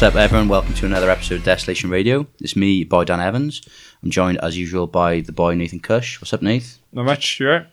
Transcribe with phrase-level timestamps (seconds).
[0.00, 0.48] What's up, everyone?
[0.48, 2.26] Welcome to another episode of Desolation Radio.
[2.40, 3.60] It's me, boy Dan Evans.
[4.02, 6.22] I'm joined, as usual, by the boy Nathan Cush.
[6.22, 6.78] What's up, Nath?
[6.90, 7.66] Not much, you alright?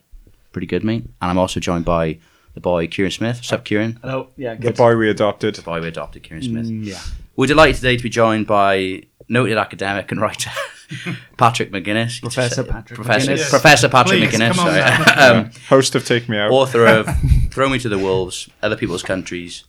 [0.51, 1.05] Pretty good, mate.
[1.21, 2.19] And I'm also joined by
[2.54, 3.37] the boy Kieran Smith.
[3.37, 3.97] What's up, Kieran?
[4.01, 4.27] Hello.
[4.35, 4.61] Yeah, good.
[4.61, 4.75] The good.
[4.75, 5.55] boy we adopted.
[5.55, 6.65] The boy we adopted, Kieran Smith.
[6.65, 6.99] Mm, yeah.
[7.37, 10.51] We're delighted today to be joined by noted academic and writer
[11.37, 12.19] Patrick McGuinness.
[12.19, 13.49] Professor Patrick Professor, McGuinness.
[13.49, 14.54] Professor Patrick Please, McGuinness.
[14.54, 15.39] come on sorry.
[15.46, 16.51] um, Host of Take Me Out.
[16.51, 17.07] author of
[17.51, 19.63] Throw Me to the Wolves, Other People's Countries,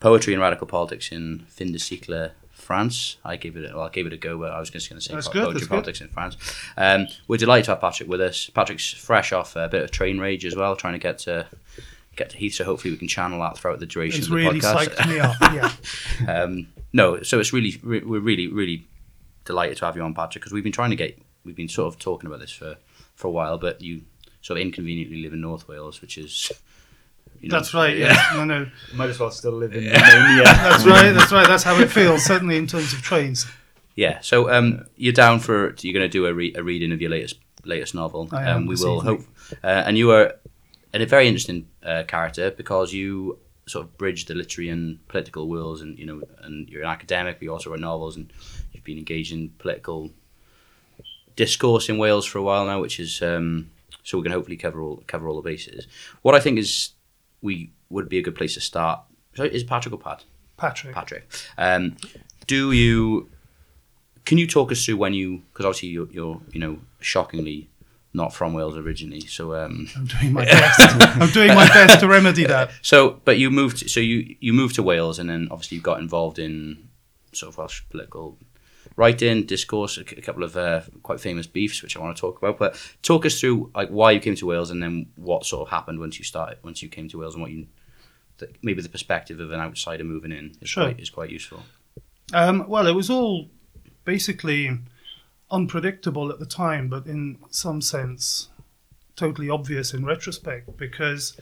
[0.00, 3.16] Poetry and Radical Politics in Fin de Siècle, France.
[3.24, 5.04] I gave it, well, I gave it a go, but I was just going to
[5.04, 5.68] say po- good, Poetry that's and good.
[5.74, 6.36] Politics in France.
[6.76, 8.50] Um, we're delighted to have Patrick with us.
[8.50, 11.46] Patrick's fresh off a bit of train rage as well, trying to get to
[12.16, 14.38] get to Heath, so hopefully we can channel that throughout the duration It's of the
[14.40, 14.88] podcast really podcast.
[14.88, 15.36] psyched me up.
[16.24, 16.42] Yeah.
[16.42, 18.86] Um, no, so it's really re- we're really really
[19.44, 21.92] delighted to have you on, Patrick, because we've been trying to get we've been sort
[21.94, 22.76] of talking about this for
[23.14, 24.02] for a while, but you
[24.42, 26.50] sort of inconveniently live in North Wales, which is
[27.40, 27.96] you know, That's right.
[27.96, 28.22] Yeah.
[28.34, 28.66] No, no.
[28.94, 30.44] Might as well still live in Romania.
[30.44, 31.12] That's right.
[31.12, 31.46] That's right.
[31.46, 32.24] That's how it feels.
[32.24, 33.46] Certainly in terms of trains.
[33.94, 34.18] Yeah.
[34.20, 37.10] So um, you're down for you're going to do a, re- a reading of your
[37.10, 38.28] latest latest novel.
[38.32, 39.16] I am um, we will evening.
[39.16, 39.26] hope,
[39.64, 40.34] uh, and you are
[40.92, 45.80] a very interesting uh, character because you sort of bridge the literary and political worlds,
[45.80, 48.32] and you know, and you're an academic, but you also write novels, and
[48.72, 50.10] you've been engaged in political
[51.36, 53.70] discourse in Wales for a while now, which is um,
[54.02, 55.86] so we can hopefully cover all cover all the bases.
[56.22, 56.90] What I think is
[57.42, 59.00] we would be a good place to start.
[59.34, 60.24] So is Patrick or Pat?
[60.56, 60.94] Patrick.
[60.94, 61.28] Patrick.
[61.56, 61.96] Um,
[62.46, 63.28] do you?
[64.24, 65.42] Can you talk us through when you?
[65.52, 67.68] Because obviously you're, you're, you know, shockingly
[68.12, 69.20] not from Wales originally.
[69.20, 70.80] So, um, I'm doing my best.
[70.80, 72.70] I'm doing my best to remedy that.
[72.82, 73.88] so, but you moved.
[73.90, 76.88] So you you moved to Wales, and then obviously you got involved in
[77.32, 78.36] sort of Welsh political
[79.00, 82.58] writing, discourse, a couple of uh, quite famous beefs, which I want to talk about.
[82.58, 82.70] But
[83.02, 85.98] talk us through like why you came to Wales, and then what sort of happened
[85.98, 87.66] once you started, once you came to Wales, and what you.
[88.38, 90.84] th- Maybe the perspective of an outsider moving in is Sure.
[90.84, 91.62] quite is quite useful.
[92.32, 93.48] Um, well, it was all
[94.04, 94.78] basically
[95.50, 98.48] unpredictable at the time, but in some sense,
[99.16, 100.76] totally obvious in retrospect.
[100.76, 101.36] Because,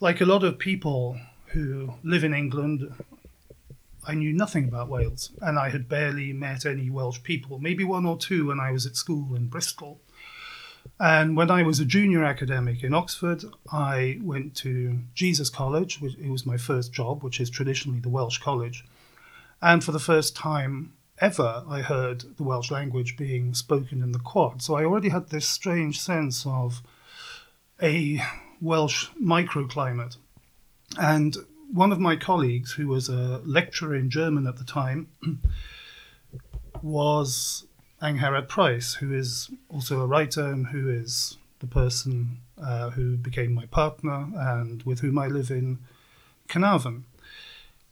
[0.00, 1.18] like a lot of people
[1.48, 2.78] who live in England,
[4.06, 7.58] I knew nothing about Wales, and I had barely met any Welsh people.
[7.58, 10.00] Maybe one or two when I was at school in Bristol.
[11.00, 16.16] And when I was a junior academic in Oxford, I went to Jesus College, which
[16.16, 18.84] it was my first job, which is traditionally the Welsh college.
[19.60, 24.18] And for the first time ever, I heard the Welsh language being spoken in the
[24.18, 24.62] quad.
[24.62, 26.82] So I already had this strange sense of
[27.82, 28.22] a
[28.60, 30.16] Welsh microclimate.
[30.98, 31.36] And
[31.72, 35.08] one of my colleagues, who was a lecturer in German at the time,
[36.82, 37.66] was
[38.02, 43.54] Angharad Price, who is also a writer and who is the person uh, who became
[43.54, 45.78] my partner and with whom I live in
[46.48, 47.04] Carnarvon.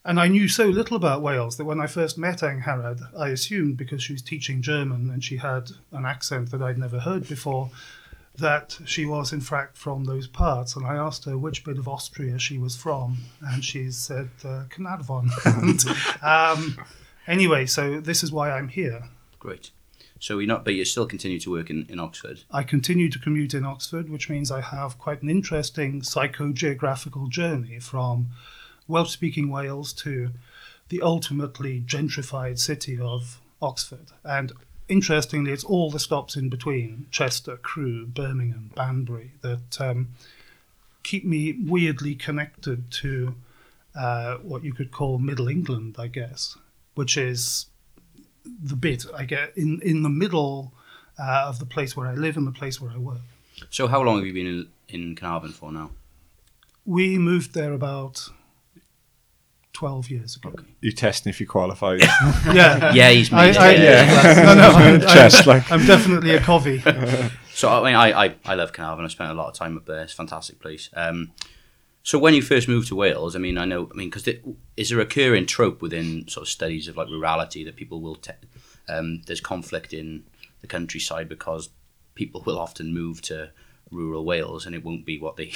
[0.05, 3.77] And I knew so little about Wales that when I first met Angharad, I assumed
[3.77, 7.71] because she was teaching German and she had an accent that I'd never heard before,
[8.39, 10.75] that she was in fact from those parts.
[10.77, 14.65] And I asked her which bit of Austria she was from, and she said uh,
[14.71, 15.31] Carnarvon.
[15.45, 15.85] and,
[16.23, 16.79] um,
[17.27, 19.05] anyway, so this is why I'm here.
[19.39, 19.71] Great.
[20.19, 22.45] So you're not, but you still continue to work in, in Oxford.
[22.51, 27.81] I continue to commute in Oxford, which means I have quite an interesting psychogeographical journey
[27.81, 28.29] from
[28.87, 30.31] Welsh speaking Wales to
[30.91, 34.13] the ultimately gentrified city of Oxford.
[34.23, 34.53] And
[34.89, 40.09] interestingly, it's all the stops in between Chester, Crewe, Birmingham, Banbury that um,
[41.03, 43.35] keep me weirdly connected to
[43.95, 46.57] uh, what you could call Middle England, I guess,
[46.95, 47.67] which is
[48.45, 50.73] the bit I get in, in the middle
[51.19, 53.21] uh, of the place where I live and the place where I work.
[53.71, 55.91] So how long have you been in, in Carnarvon for now?
[56.85, 58.29] We moved there about
[59.73, 60.55] 12 years ago.
[60.81, 61.99] You're testing if you qualify.
[62.53, 62.93] Yeah.
[62.95, 63.81] Yeah, he's I, made I, it.
[63.81, 64.43] yeah.
[64.45, 65.73] no, no, I'm, Chest, I'm, like.
[65.73, 66.81] I'm definitely a covey.
[67.55, 69.05] So I mean, I, I, I love Carnarvon.
[69.05, 70.03] I spent a lot of time up there.
[70.03, 70.91] It's a fantastic place.
[70.95, 71.33] Um,
[72.03, 74.27] so when you first moved to Wales, I mean, I know, I mean, because
[74.77, 78.17] is there a recurring trope within sort of studies of like rurality that people will,
[78.17, 78.33] te-
[78.89, 80.25] um, there's conflict in
[80.61, 81.69] the countryside because
[82.15, 83.51] people will often move to
[83.91, 85.53] rural Wales and it won't be what they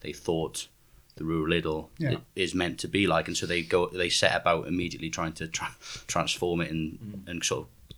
[0.00, 0.68] they thought
[1.16, 2.16] the rural idyll Yeah.
[2.34, 5.46] is meant to be like, and so they go they set about immediately trying to
[5.48, 5.76] tra-
[6.06, 7.96] transform it and and sort of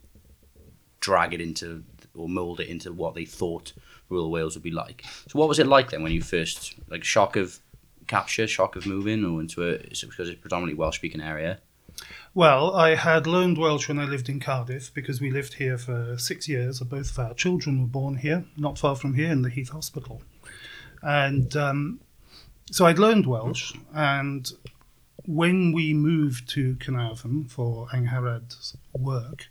[1.01, 1.85] drag it into
[2.15, 3.73] or mold it into what they thought
[4.09, 5.05] rural Wales would be like.
[5.29, 7.59] So what was it like then when you first like shock of
[8.07, 11.59] capture, shock of moving, or into a because it's predominantly Welsh speaking area?
[12.35, 16.19] Well, I had learned Welsh when I lived in Cardiff because we lived here for
[16.19, 16.81] six years.
[16.81, 20.21] Both of our children were born here, not far from here in the Heath Hospital.
[21.03, 22.01] And um,
[22.71, 24.51] so I'd learned Welsh, and
[25.27, 29.49] when we moved to Carnarvon for Angharad's work,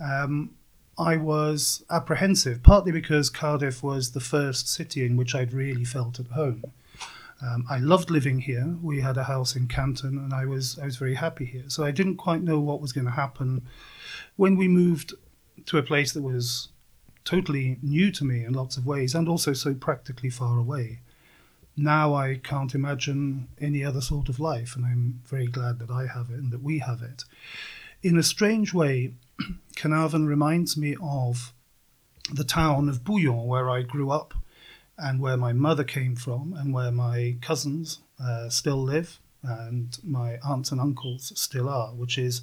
[0.00, 0.50] um,
[0.98, 6.18] I was apprehensive, partly because Cardiff was the first city in which I'd really felt
[6.18, 6.64] at home.
[7.42, 8.76] Um, I loved living here.
[8.82, 11.64] We had a house in Canton, and I was I was very happy here.
[11.68, 13.66] So I didn't quite know what was going to happen
[14.36, 15.12] when we moved
[15.66, 16.68] to a place that was
[17.24, 21.00] totally new to me in lots of ways, and also so practically far away.
[21.76, 26.06] Now I can't imagine any other sort of life, and I'm very glad that I
[26.06, 27.24] have it and that we have it.
[28.02, 29.12] In a strange way,
[29.76, 31.52] Carnarvon reminds me of
[32.32, 34.34] the town of Bouillon, where I grew up
[34.98, 40.38] and where my mother came from, and where my cousins uh, still live, and my
[40.42, 42.40] aunts and uncles still are, which is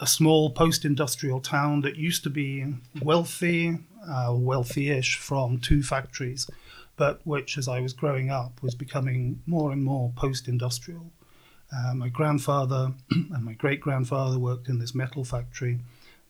[0.00, 2.64] a small post industrial town that used to be
[3.02, 3.78] wealthy,
[4.08, 6.48] uh, wealthy-ish from two factories,
[6.96, 11.12] but which, as I was growing up, was becoming more and more post industrial.
[11.74, 15.80] Uh, my grandfather and my great grandfather worked in this metal factory.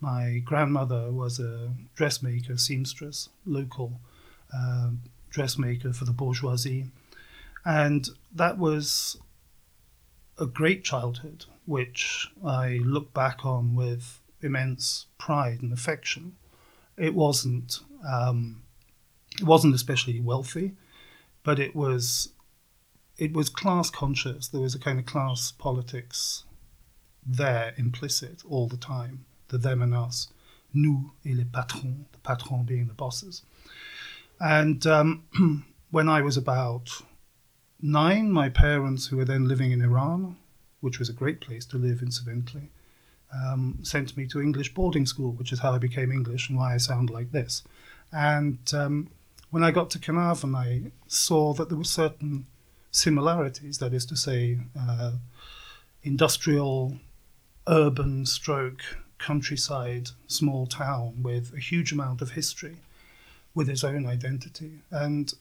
[0.01, 4.01] My grandmother was a dressmaker, seamstress, local
[4.55, 4.91] uh,
[5.31, 6.87] dressmaker for the bourgeoisie.
[7.65, 9.17] And that was
[10.39, 16.37] a great childhood, which I look back on with immense pride and affection.
[16.97, 18.63] It wasn't, um,
[19.41, 20.73] it wasn't especially wealthy,
[21.43, 22.31] but it was
[23.19, 24.49] it was class conscious.
[24.49, 26.45] There was a kind of class politics
[27.25, 29.25] there implicit all the time.
[29.49, 30.29] The them and us,
[30.73, 33.43] nous et les patrons, the patron being the bosses.
[34.41, 36.91] And um, when I was about
[37.81, 40.37] nine, my parents, who were then living in Iran,
[40.81, 42.71] which was a great place to live, incidentally,
[43.33, 46.75] um, sent me to English boarding school, which is how I became English and why
[46.75, 47.63] I sound like this.
[48.11, 49.09] And um,
[49.53, 52.47] when I got to Carnarvon, I saw that there were certain
[52.91, 55.13] similarities, that is to say, uh,
[56.03, 56.97] industrial,
[57.69, 58.81] urban stroke,
[59.19, 62.79] countryside, small town with a huge amount of history,
[63.55, 65.35] with its own identity, and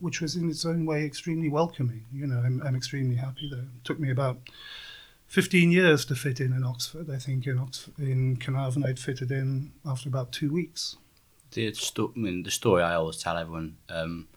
[0.00, 2.04] which was in its own way extremely welcoming.
[2.12, 3.60] You know, I'm, I'm extremely happy there.
[3.60, 4.38] It took me about
[5.28, 7.08] 15 years to fit in in Oxford.
[7.08, 10.96] I think in Oxford, in Carnarvon, I'd fitted in after about two weeks.
[11.52, 14.28] The, sto- I mean, the story I always tell everyone, um,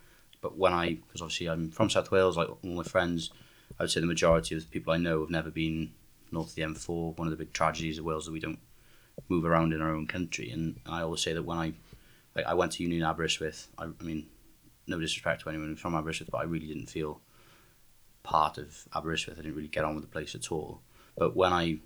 [0.42, 3.32] but when I, because obviously I'm from South Wales, like all my friends,
[3.80, 5.94] I would say the majority of the people I know have never been
[6.32, 7.18] north of the M4.
[7.18, 8.60] One of the big tragedies of Wales that we don't
[9.30, 10.52] move around in our own country.
[10.52, 11.74] And I always say that when I,
[12.36, 14.28] like, I went to uni in Aberystwyth, I, I mean,
[14.88, 17.22] no disrespect to anyone from Aberystwyth, but I really didn't feel
[18.24, 19.40] part of Aberystwyth.
[19.40, 20.82] I didn't really get on with the place at all.
[21.18, 21.80] But when I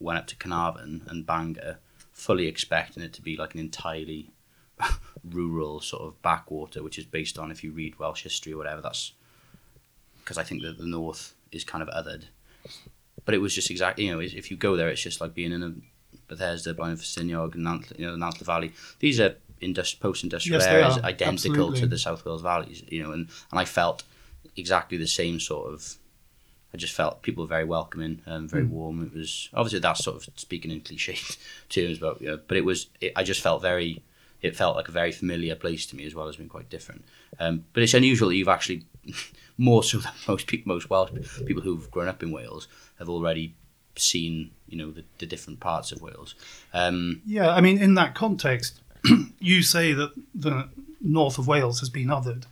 [0.00, 1.78] went up to Carnarvon and Bangor,
[2.12, 4.30] fully expecting it to be like an entirely
[5.24, 8.80] rural sort of backwater, which is based on if you read Welsh history or whatever.
[8.80, 9.12] That's
[10.20, 12.24] because I think that the north is kind of othered.
[13.24, 15.52] But it was just exactly you know if you go there, it's just like being
[15.52, 15.74] in a
[16.28, 18.72] Bethesda, Blaenau Ffestiniog, and Nant, you know the Nantlle Valley.
[18.98, 21.04] These are industri- post-industrial Yes, areas are.
[21.04, 22.82] identical to the South Wales valleys.
[22.88, 24.04] You know, and, and I felt
[24.56, 25.96] exactly the same sort of.
[26.72, 28.72] I just felt people were very welcoming and very hmm.
[28.72, 29.02] warm.
[29.04, 31.18] It was obviously that's sort of speaking in cliche
[31.68, 32.88] terms, but you know, but it was.
[33.00, 34.02] It, I just felt very.
[34.44, 37.04] It felt like a very familiar place to me as well as being quite different.
[37.38, 38.84] Um, but it's unusual that you've actually
[39.58, 41.12] more so than most people, most Welsh
[41.46, 43.54] people who've grown up in Wales have already
[43.96, 46.34] seen you know the, the different parts of Wales.
[46.72, 48.80] Um, Yeah, I mean, in that context,
[49.38, 50.68] you say that the
[51.00, 52.44] north of Wales has been othered.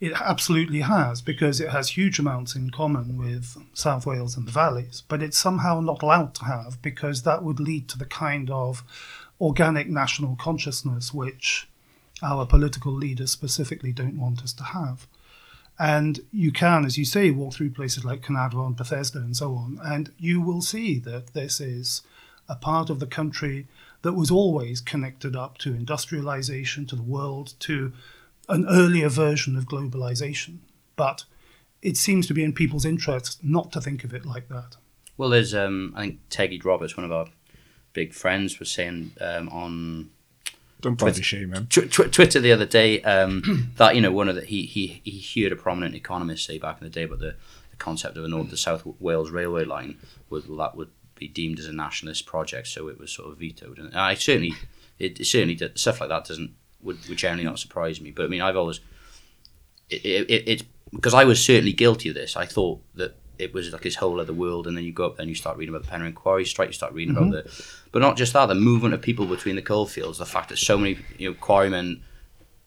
[0.00, 4.50] It absolutely has, because it has huge amounts in common with South Wales and the
[4.50, 8.50] valleys, but it's somehow not allowed to have because that would lead to the kind
[8.50, 8.82] of
[9.40, 11.68] organic national consciousness which
[12.22, 15.06] our political leaders specifically don't want us to have.
[15.78, 19.54] And you can, as you say, walk through places like Carnarvon, and Bethesda, and so
[19.54, 22.02] on, and you will see that this is
[22.48, 23.66] a part of the country
[24.02, 27.92] that was always connected up to industrialization, to the world, to
[28.48, 30.58] an earlier version of globalization.
[30.96, 31.24] But
[31.80, 34.76] it seems to be in people's interest not to think of it like that.
[35.16, 37.26] well, there's um, I think Teggy Roberts, one of our
[37.92, 40.10] big friends, was saying um, on
[40.80, 41.66] Don't body shame him.
[41.66, 45.00] tw- tw- Twitter the other day um, that you know one of the he, he
[45.04, 47.34] he heard a prominent economist say back in the day about the,
[47.70, 49.98] the concept of a North to South Wales railway line
[50.30, 53.78] would that would be deemed as a nationalist project, so it was sort of vetoed.
[53.78, 54.54] And I certainly
[54.98, 58.10] it, it certainly did, stuff like that doesn't would, would generally not surprise me.
[58.10, 58.80] But I mean, I've always
[59.88, 62.36] it, it, it, it's because I was certainly guilty of this.
[62.36, 65.16] I thought that it was like this whole other world, and then you go up
[65.16, 66.68] there and you start reading about the Penrhyn Quarry strike.
[66.68, 69.62] You start reading about the, but not just that, the movement of people between the
[69.62, 70.18] coalfields.
[70.18, 72.02] The fact that so many you know quarrymen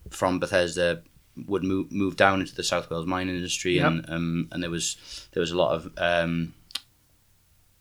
[0.10, 1.02] from Bethesda
[1.48, 3.86] would move move down into the South Wales mining industry, Yep.
[3.88, 4.98] and um, and there was
[5.34, 6.54] there was a lot of um,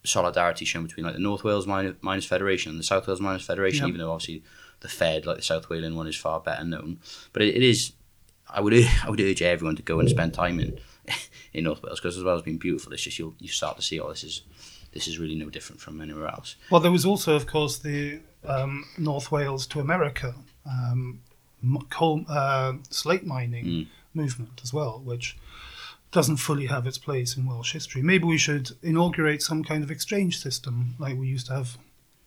[0.04, 3.44] solidarity shown between like the North Wales Miners, Miners Federation and the South Wales Miners
[3.44, 3.88] Federation, Yeah.
[3.88, 4.42] even though obviously
[4.80, 6.98] the Fed, like the South Wales one, is far better known.
[7.32, 7.92] But it, it is,
[8.48, 8.74] I would
[9.04, 10.78] I would urge everyone to go and spend time in
[11.54, 13.82] in North Wales because as well as being beautiful, it's just you'll you start to
[13.82, 14.42] see oh this is
[14.92, 16.56] this is really no different from anywhere else.
[16.70, 20.34] Well, there was also, of course, the um, North Wales to America
[20.70, 21.20] um,
[21.90, 23.86] coal, uh, slate mining Mm.
[24.14, 25.36] movement as well, which
[26.12, 28.02] doesn't fully have its place in Welsh history.
[28.02, 31.76] Maybe we should inaugurate some kind of exchange system like we used to have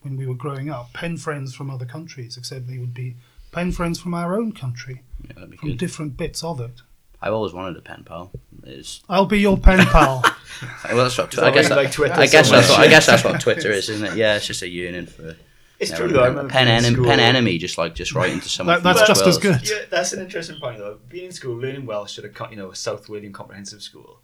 [0.02, 0.92] when we were growing up.
[0.94, 3.16] Pen friends from other countries, except they would be
[3.54, 5.78] pen friends from our own country, Yeah, from good.
[5.78, 6.82] different bits of it.
[7.22, 8.32] I've always wanted a pen pal.
[8.64, 10.24] It's, I'll be your pen pal.
[10.86, 12.80] well, that's what, Is I guess what that, like Twitter I guess so that's what
[12.80, 14.18] I guess that's what Twitter is, isn't it?
[14.18, 15.36] Yeah, it's just a yearning for
[15.80, 16.22] It's yeah, true though.
[16.24, 18.76] Pen, remember pen, being in enem- school- pen enemy, just like just writing to someone.
[18.78, 19.68] That- that's North just as good.
[19.70, 21.00] Yeah, that's an interesting point though.
[21.10, 24.20] Being in school, learning Welsh at a co- you know a South Walian comprehensive school,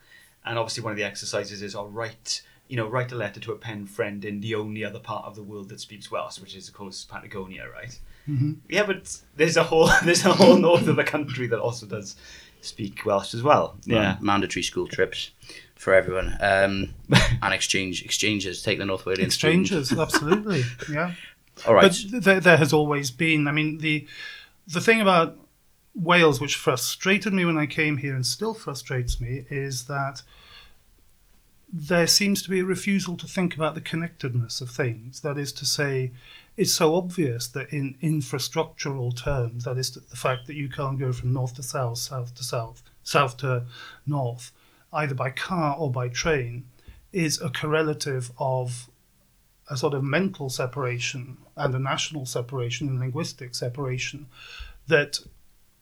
[0.46, 3.52] and obviously one of the exercises is I'll write you know write a letter to
[3.52, 6.56] a pen friend in the only other part of the world that speaks Welsh, which
[6.56, 7.98] is of course Patagonia, right?
[8.30, 8.58] Mhm.
[8.70, 12.16] Yeah, but there's a whole there's a whole north of the country that also does
[12.64, 13.78] speak Welsh as well.
[13.86, 15.32] Man- mandatory school trips
[15.76, 16.94] for everyone, um,
[17.42, 18.62] and exchange exchanges.
[18.62, 19.28] Take the North Wales student.
[19.68, 20.64] Exchanges, absolutely.
[20.92, 21.14] Yeah.
[21.68, 23.48] All right, But there, there has always been.
[23.48, 24.08] I mean, the
[24.68, 25.38] the thing about
[25.94, 30.24] Wales, which frustrated me when I came here, and still frustrates me, is that
[31.72, 35.22] there seems to be a refusal to think about the connectedness of things.
[35.22, 36.12] That is to say,
[36.56, 41.12] it's so obvious that in infrastructural terms, that is the fact that you can't go
[41.12, 43.66] from north to south, south to south, south to
[44.06, 44.52] north,
[44.92, 46.66] either by car or by train,
[47.12, 48.90] is a correlative of
[49.70, 54.28] a sort of mental separation and a national separation and linguistic separation
[54.88, 55.20] that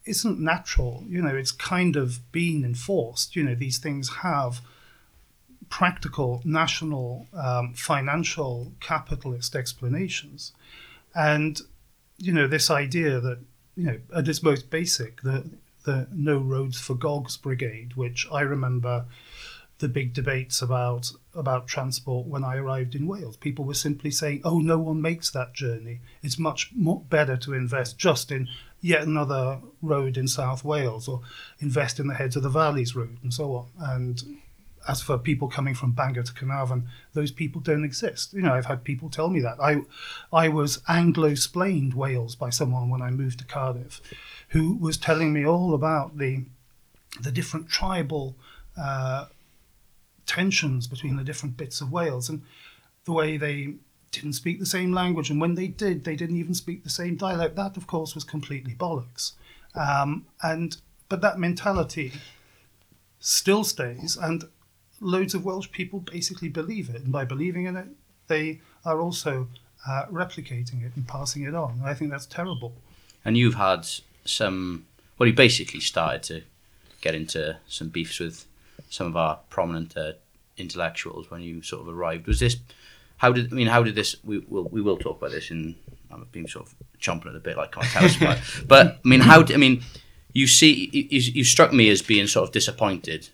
[0.06, 1.04] isn't natural.
[1.08, 3.36] You know, it's kind of been enforced.
[3.36, 4.62] You know, these things have
[5.72, 10.52] practical, national, um, financial, capitalist explanations.
[11.16, 11.60] And,
[12.18, 13.40] you know, this idea that,
[13.76, 15.50] you know, at its most basic, the,
[15.86, 19.06] the No Roads for Gogs Brigade, which I remember
[19.80, 23.38] the big debates about about transport when I arrived in Wales.
[23.38, 26.02] People were simply saying, "Oh, no one makes that journey.
[26.22, 28.48] It's much more better to invest just in
[28.80, 31.22] yet another road in South Wales, or
[31.60, 34.24] invest in the Heads of the Valleys route, and so on." And
[34.88, 38.34] as for people coming from Bangor to Carnarvon, those people don't exist.
[38.34, 39.60] You know, I've had people tell me that.
[39.60, 39.82] I,
[40.34, 44.02] I was Anglo-splained Wales by someone when I moved to Cardiff,
[44.50, 46.46] who was telling me all about the,
[47.22, 48.36] the different tribal
[48.80, 49.26] uh,
[50.26, 52.42] tensions between the different bits of Wales and
[53.06, 53.76] the way they
[54.12, 57.16] didn't speak the same language, and when they did, they didn't even speak the same
[57.16, 57.56] dialect.
[57.56, 59.34] That, of course, was completely bollocks.
[59.74, 62.12] Um, and but that mentality
[63.20, 64.44] still stays, and
[65.02, 67.88] loads of Welsh people basically believe it, and by believing in it,
[68.28, 69.48] they are also
[69.88, 71.72] uh, replicating it and passing it on.
[71.80, 72.74] And I think that's terrible.
[73.26, 73.88] and you've had
[74.26, 74.86] some.
[75.18, 76.42] Well, you basically started to
[77.02, 78.46] get into some beefs with
[78.90, 80.14] some of our prominent uh,
[80.58, 82.28] intellectuals when you sort of arrived.
[82.28, 82.58] Was this?
[83.18, 83.68] How did I mean?
[83.68, 84.16] How did this?
[84.24, 85.76] We will we will talk about this in.
[86.12, 88.38] I'm being sort of chomping at the bit, like I can't tell us about.
[88.68, 89.46] But I mean, how?
[89.46, 89.82] I mean,
[90.34, 93.30] you see, you you struck me as being sort of disappointed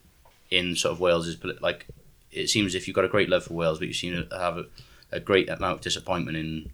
[0.50, 1.88] in sort of Wales is like.
[2.30, 4.58] It seems if you've got a great love for Wales, but you seem to have
[4.58, 4.66] a,
[5.14, 6.72] a great amount of disappointment in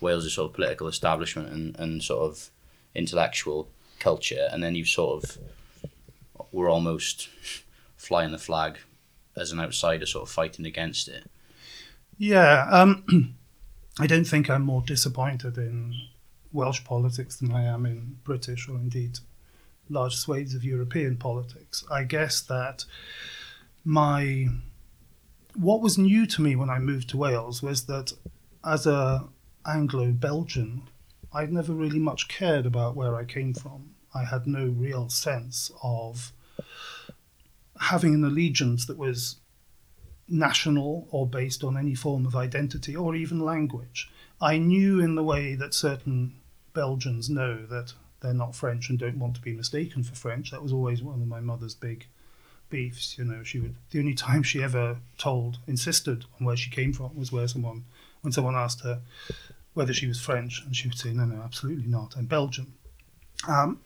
[0.00, 2.50] Wales's sort of political establishment and, and sort of
[2.94, 3.68] intellectual
[3.98, 5.38] culture, and then you sort of
[6.52, 7.28] were almost
[7.96, 8.78] flying the flag
[9.36, 11.30] as an outsider, sort of fighting against it.
[12.18, 13.34] Yeah, um,
[13.98, 15.94] I don't think I'm more disappointed in
[16.52, 19.18] Welsh politics than I am in British or indeed
[19.88, 21.84] large swathes of European politics.
[21.90, 22.84] I guess that
[23.84, 24.48] my
[25.54, 28.12] what was new to me when I moved to Wales was that
[28.64, 29.24] as a
[29.66, 30.82] Anglo-Belgian,
[31.32, 33.94] I'd never really much cared about where I came from.
[34.14, 36.32] I had no real sense of
[37.80, 39.36] having an allegiance that was
[40.28, 44.10] national or based on any form of identity or even language.
[44.40, 46.40] I knew in the way that certain
[46.72, 50.50] Belgians know that they're not French and don't want to be mistaken for French.
[50.50, 52.06] That was always one of my mother's big
[52.70, 53.16] beefs.
[53.18, 56.92] You know, she would the only time she ever told, insisted on where she came
[56.92, 57.84] from was where someone
[58.22, 59.00] when someone asked her
[59.74, 62.16] whether she was French, and she would say, "No, no, absolutely not.
[62.16, 62.72] I'm Belgian."
[63.46, 63.80] Um,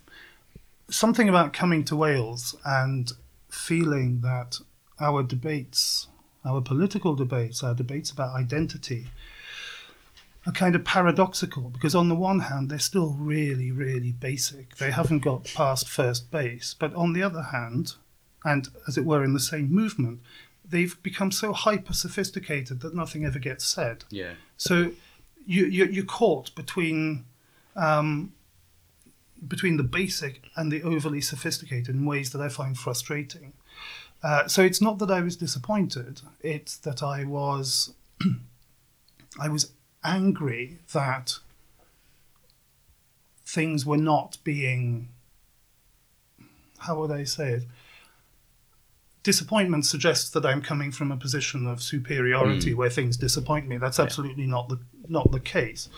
[0.89, 3.13] something about coming to Wales and
[3.49, 4.59] feeling that
[5.01, 6.07] our debates,
[6.45, 9.09] our political debates, our debates about identity,
[10.51, 14.77] are kind of paradoxical because, on the one hand, they're still really, really basic.
[14.77, 16.75] They haven't got past first base.
[16.79, 17.95] But on the other hand,
[18.45, 20.21] and as it were in the same movement,
[20.69, 24.05] they've become so hyper sophisticated that nothing ever gets said.
[24.11, 24.35] Yeah.
[24.57, 24.93] So
[25.47, 27.25] you, you you're caught between
[27.77, 28.33] um,
[29.47, 33.53] between the basic and the overly sophisticated in ways that I find frustrating.
[34.23, 37.95] Uh, so it's not that I was disappointed; it's that I was
[39.41, 39.73] I was
[40.05, 41.39] angry that
[43.45, 45.09] things were not being
[46.81, 47.63] how would I say it?
[49.23, 53.77] Disappointment suggests that I'm coming from a position of superiority where things disappoint me.
[53.77, 54.79] That's absolutely not the
[55.09, 55.91] not the case.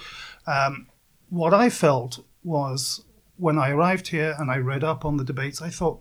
[0.47, 0.89] Um,
[1.31, 3.05] what I felt was
[3.37, 6.01] when I arrived here and I read up on the debates, I thought,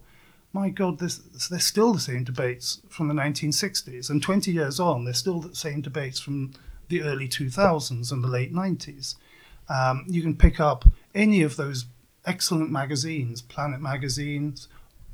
[0.51, 1.17] my God, this,
[1.49, 4.09] they're still the same debates from the 1960s.
[4.09, 6.53] And 20 years on, they're still the same debates from
[6.91, 9.15] the early 2000s and the late 90s.
[9.69, 11.85] Um, you can pick up any of those
[12.25, 14.67] excellent magazines, Planet Magazines,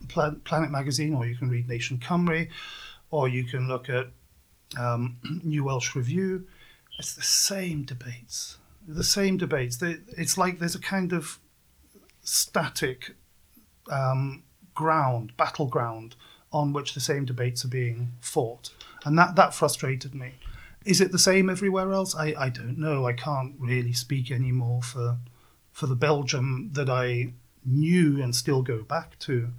[0.10, 2.50] Pla- Planet Magazine, or you can read Nation Cymru,
[3.12, 4.08] or you can look at
[4.78, 6.48] um, New Welsh Review.
[7.00, 8.58] It's the same debates.
[8.88, 9.82] The same debates.
[9.82, 11.40] It's like there's a kind of
[12.24, 13.16] static
[13.92, 14.44] um,
[14.74, 16.16] ground, battleground,
[16.52, 18.72] on which the same debates are being fought.
[19.06, 20.34] And that, that frustrated me.
[20.88, 22.16] Is it the same everywhere else?
[22.16, 23.06] I, I don't know.
[23.06, 25.18] I can't really speak anymore for
[25.72, 27.34] for the Belgium that I
[27.66, 29.50] knew and still go back to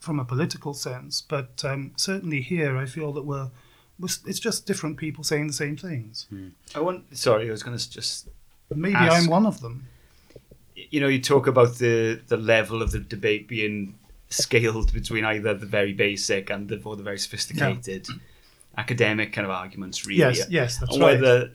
[0.00, 1.22] from a political sense.
[1.22, 3.50] But um, certainly here, I feel that we're,
[3.98, 6.26] we're it's just different people saying the same things.
[6.74, 7.16] I want.
[7.16, 8.28] Sorry, I was going to just.
[8.74, 9.86] Maybe Ask- I'm one of them.
[10.74, 13.98] You know, you talk about the the level of the debate being
[14.30, 18.08] scaled between either the very basic and the, or the very sophisticated
[18.76, 20.06] academic kind of arguments.
[20.06, 21.20] Really, Yes, yes, that's and right.
[21.20, 21.50] whether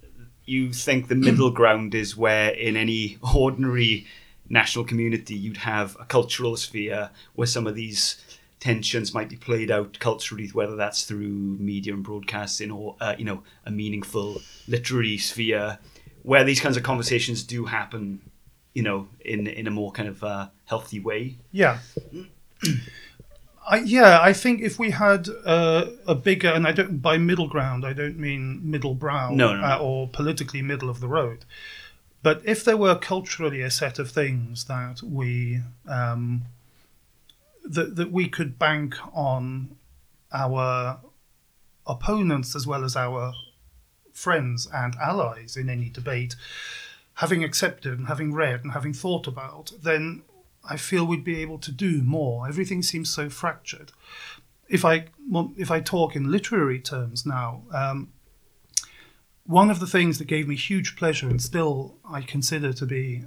[0.46, 4.06] you think the middle ground is where, in any ordinary
[4.50, 8.18] national community, you'd have a cultural sphere where some of these
[8.60, 13.26] tensions might be played out culturally, whether that's through media and broadcasting or uh, you
[13.26, 15.80] know a meaningful literary sphere,
[16.24, 18.22] where these kinds of conversations do happen,
[18.74, 21.36] you know, in in a more kind of uh, healthy way.
[21.52, 21.80] Yeah.
[23.70, 27.48] I, yeah, I think if we had uh, a bigger, and I don't by middle
[27.48, 29.68] ground, I don't mean middle brow No, no, no.
[29.68, 31.46] Uh, or politically middle of the road,
[32.24, 36.44] but if there were culturally a set of things that we um,
[37.64, 39.76] that that we could bank on
[40.32, 41.00] our
[41.86, 43.34] opponents as well as our
[44.14, 46.36] friends and allies in any debate
[47.16, 50.22] having accepted and having read and having thought about, then
[50.70, 52.48] I feel we'd be able to do more.
[52.48, 53.92] Everything seems so fractured.
[54.70, 55.06] If I
[55.58, 58.10] if I talk in literary terms now, um,
[59.46, 63.24] one of the things that gave me huge pleasure and still I consider to be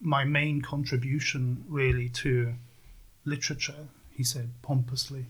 [0.00, 2.54] my main contribution really to
[3.24, 5.26] literature, he said pompously,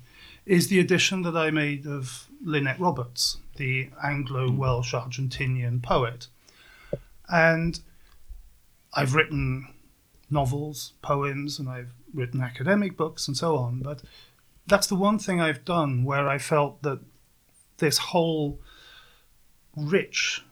[0.47, 6.29] is the edition that I made of Lynette Roberts, the Anglo Welsh Argentinian poet.
[7.29, 7.81] And
[8.95, 9.75] I've written
[10.31, 13.81] novels, poems, and I've written academic books and so on.
[13.81, 14.03] But
[14.67, 17.01] that's the one thing I've done where I felt that
[17.79, 18.61] this whole
[19.77, 20.43] rich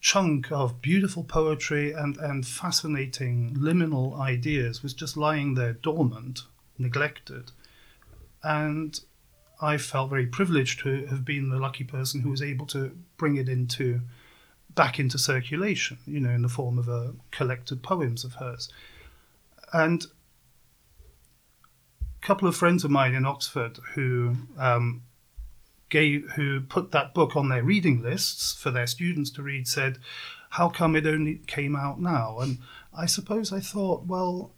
[0.00, 6.42] chunk of beautiful poetry and, and fascinating liminal ideas was just lying there dormant,
[6.78, 7.52] neglected.
[8.42, 8.98] And
[9.60, 13.36] I felt very privileged to have been the lucky person who was able to bring
[13.36, 14.00] it into
[14.74, 18.68] back into circulation, you know, in the form of a collected poems of hers.
[19.72, 20.04] And
[22.02, 25.02] a couple of friends of mine in Oxford who um,
[25.88, 29.98] gave who put that book on their reading lists for their students to read said,
[30.50, 32.58] "How come it only came out now?" And
[32.94, 34.52] I suppose I thought, well,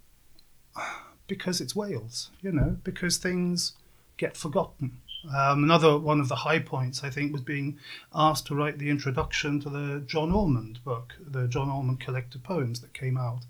[1.26, 3.74] because it's Wales, you know, because things
[4.16, 4.98] get forgotten.
[5.32, 7.78] Um, another one of the high points, I think, was being
[8.14, 12.80] asked to write the introduction to the John Ormond book, the John Ormond collected poems
[12.80, 13.40] that came out.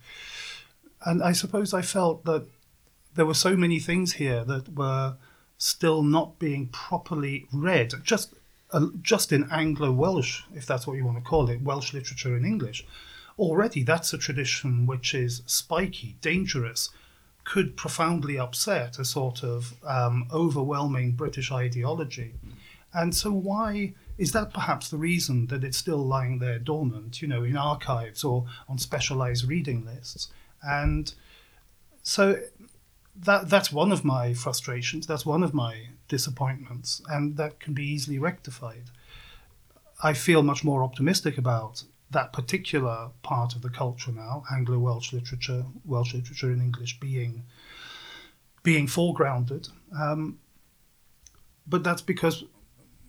[1.04, 2.46] And I suppose I felt that
[3.14, 5.16] there were so many things here that were
[5.58, 8.34] still not being properly read, just
[8.72, 12.36] uh, just in Anglo Welsh, if that's what you want to call it, Welsh literature
[12.36, 12.84] in English.
[13.38, 16.90] Already, that's a tradition which is spiky, dangerous,
[17.44, 22.34] could profoundly upset a sort of um, overwhelming British ideology.
[22.92, 27.28] And so, why is that perhaps the reason that it's still lying there dormant, you
[27.28, 30.28] know, in archives or on specialized reading lists?
[30.62, 31.12] And
[32.02, 32.40] so,
[33.16, 35.06] that that's one of my frustrations.
[35.06, 38.84] That's one of my disappointments, and that can be easily rectified.
[40.02, 45.64] I feel much more optimistic about that particular part of the culture now, Anglo-Welsh literature,
[45.84, 47.44] Welsh literature in English, being
[48.62, 49.68] being foregrounded.
[49.94, 50.38] Um,
[51.66, 52.44] but that's because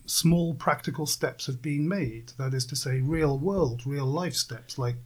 [0.04, 2.32] small practical steps have been made.
[2.36, 4.96] That is to say, real world, real life steps, like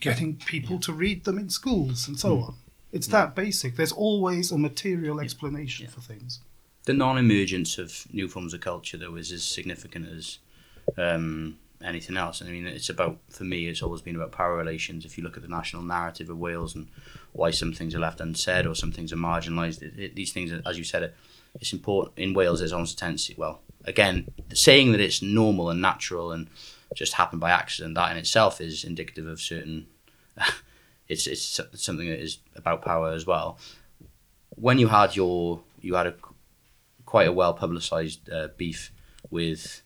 [0.00, 2.54] getting people to read them in schools and so on.
[2.92, 3.76] It's that basic.
[3.76, 6.40] There's always a material explanation for things.
[6.84, 10.38] the non-emergence of new forms of culture though is as significant as
[10.96, 12.40] um, anything else.
[12.40, 15.04] And I mean, it's about for me, it's always been about power relations.
[15.04, 16.88] If you look at the national narrative of Wales and
[17.32, 20.84] why some things are left unsaid or some things are marginalised, these things, as you
[20.84, 21.14] said, it,
[21.60, 22.60] it's important in Wales.
[22.60, 23.34] There's almost a tendency.
[23.36, 26.48] Well, again, saying that it's normal and natural and
[26.94, 29.86] just happened by accident, that in itself is indicative of certain.
[31.08, 33.58] it's it's something that is about power as well.
[34.50, 36.14] When you had your you had a
[37.06, 38.92] quite a well publicised uh, beef
[39.30, 39.82] with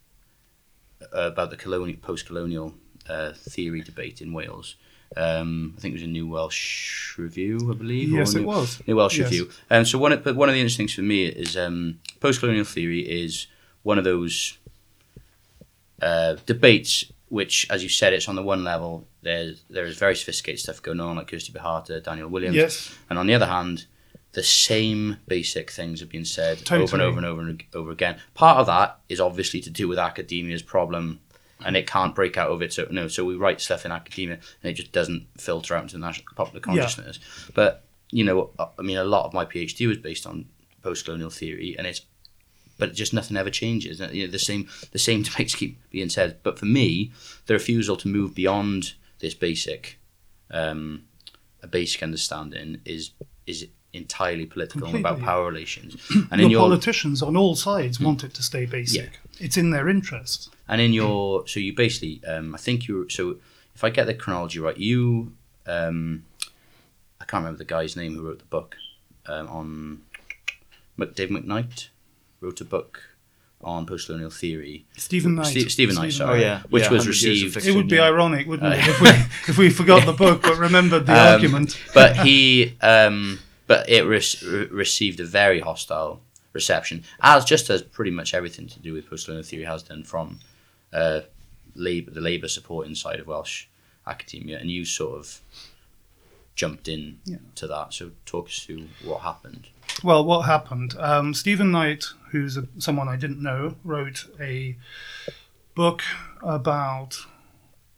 [1.12, 2.74] about the colonial post-colonial
[3.08, 4.76] uh, theory debate in Wales.
[5.16, 8.08] Um, I think it was a New Welsh Review, I believe.
[8.10, 8.82] Yes, New, it was.
[8.86, 9.30] New Welsh Yes.
[9.30, 9.50] Review.
[9.70, 12.64] Um, so one, of, but one of the interesting things for me is um, post-colonial
[12.64, 13.46] theory is
[13.84, 14.58] one of those
[16.02, 19.06] uh, debates which, as you said, it's on the one level.
[19.22, 22.94] There's there is very sophisticated stuff going on, like Kirsti Bohata, Daniel Williams, Yes.
[23.10, 23.86] and on the other hand,
[24.34, 28.18] the same basic things have been said over and over and over and over again.
[28.34, 31.20] Part of that is obviously to do with academia's problem,
[31.64, 32.72] and it can't break out of it.
[32.72, 35.94] So no, so we write stuff in academia, and it just doesn't filter out into
[35.94, 37.20] the national popular consciousness.
[37.54, 40.46] But you know, I mean, a lot of my PhD was based on
[40.82, 42.02] post-colonial theory, and it's
[42.76, 44.00] but just nothing ever changes.
[44.00, 46.38] You know, the same the same debates keep being said.
[46.42, 47.12] But for me,
[47.46, 50.00] the refusal to move beyond this basic,
[50.50, 51.04] um,
[51.62, 53.12] a basic understanding is
[53.46, 55.96] is entirely political and about power relations.
[56.30, 59.02] And the in your politicians on all sides want it to stay basic.
[59.12, 59.44] Yeah.
[59.46, 60.50] It's in their interest.
[60.68, 63.36] and in your so you basically um, I think you so
[63.74, 65.32] if I get the chronology right, you
[65.66, 66.24] um,
[67.20, 68.76] I can't remember the guy's name who wrote the book
[69.26, 70.02] um, on
[71.14, 71.88] Dave McKnight
[72.40, 73.02] wrote a book
[73.62, 74.84] on post-colonial theory.
[74.98, 75.46] Stephen Knight.
[75.46, 76.40] Ste- Stephen Knight, sorry.
[76.40, 78.02] Oh yeah, Which yeah, was 100 Years of received- Fiction, It would be yeah.
[78.12, 79.08] ironic, wouldn't Uh, it, if we
[79.52, 81.80] if we forgot the book but remembered the Um, argument?
[81.94, 86.20] but he um, but it re- re- received a very hostile
[86.52, 90.38] reception as just as pretty much everything to do with post-colonial theory has done from
[90.92, 91.20] uh,
[91.74, 93.66] labor the labour support inside of Welsh
[94.06, 95.40] academia and you sort of
[96.54, 97.38] jumped in Yeah.
[97.56, 99.66] to that so talk us through what happened
[100.04, 100.94] Well, what happened?
[100.98, 104.76] Um, Stephen Knight, who's a, someone I didn't know, wrote a
[105.74, 106.02] book
[106.42, 107.16] about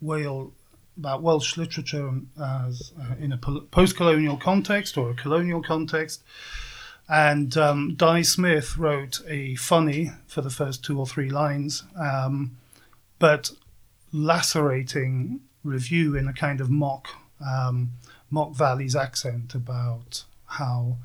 [0.01, 0.53] Wales,
[0.97, 2.11] about Welsh literature
[2.43, 6.23] as uh, in a post-colonial context or a colonial context.
[7.09, 12.57] And um, Dai Smith wrote a funny for the first two or three lines, um,
[13.19, 13.53] but
[14.13, 17.09] lacerating review in a kind of mock
[17.47, 17.93] um,
[18.31, 20.97] mock Valley's accent about how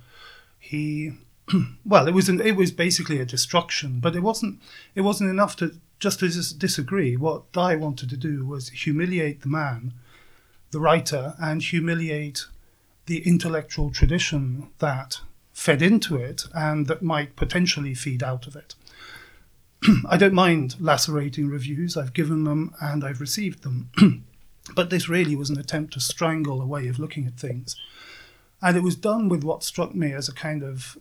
[0.60, 1.12] he
[1.86, 4.60] well it was an, it was basically a destruction but it wasn't
[4.96, 9.42] it wasn't enough to just to dis- disagree what Dai wanted to do was humiliate
[9.42, 9.94] the man
[10.72, 12.46] the writer and humiliate
[13.06, 15.20] the intellectual tradition that
[15.54, 18.76] fed into it and that might potentially feed out of it.
[20.10, 21.98] I don't mind lacerating reviews.
[21.98, 23.92] I've given them and I've received them.
[24.76, 27.76] But this really was an attempt to strangle a way of looking at things.
[28.62, 31.00] And it was done with what struck me as a kind of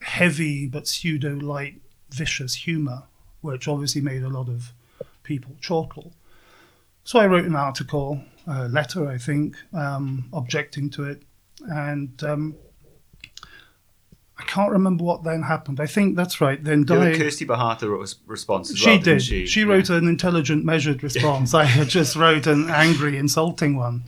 [0.00, 3.02] heavy but pseudo light, vicious humour,
[3.44, 4.72] which obviously made a lot of
[5.22, 6.12] people chortle.
[7.04, 11.22] So I wrote an article, a letter, I think, um, objecting to it,
[11.68, 12.54] and um,
[14.38, 15.78] I can't remember what then happened.
[15.80, 16.62] I think that's right.
[16.62, 19.04] Then Yeah, Dai, Kirsti Bohata wrote a s- response as she well, did.
[19.04, 19.64] didn't She, she?
[19.64, 21.54] wrote an intelligent, measured response.
[21.62, 24.04] I had just wrote an angry, insulting one.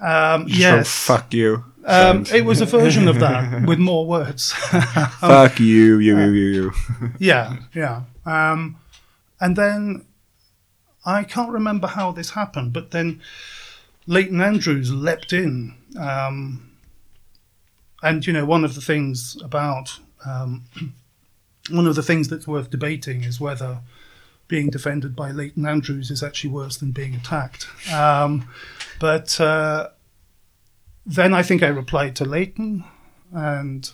[0.00, 0.72] Um, yes.
[0.74, 1.64] wrote, fuck you.
[1.84, 4.52] Um, it was a version of that with more words.
[4.52, 6.72] fuck you, you, you, you, you.
[7.18, 8.02] yeah, yeah.
[8.26, 8.76] Um,
[9.40, 10.06] and then
[11.04, 13.20] I can't remember how this happened, but then
[14.06, 15.74] Leighton Andrews leapt in.
[15.98, 16.70] Um,
[18.02, 20.64] and, you know, one of the things about, um,
[21.70, 23.80] one of the things that's worth debating is whether
[24.48, 27.66] being defended by Leighton Andrews is actually worse than being attacked.
[27.92, 28.48] Um,
[29.00, 29.88] but uh,
[31.06, 32.84] then I think I replied to Leighton,
[33.32, 33.90] and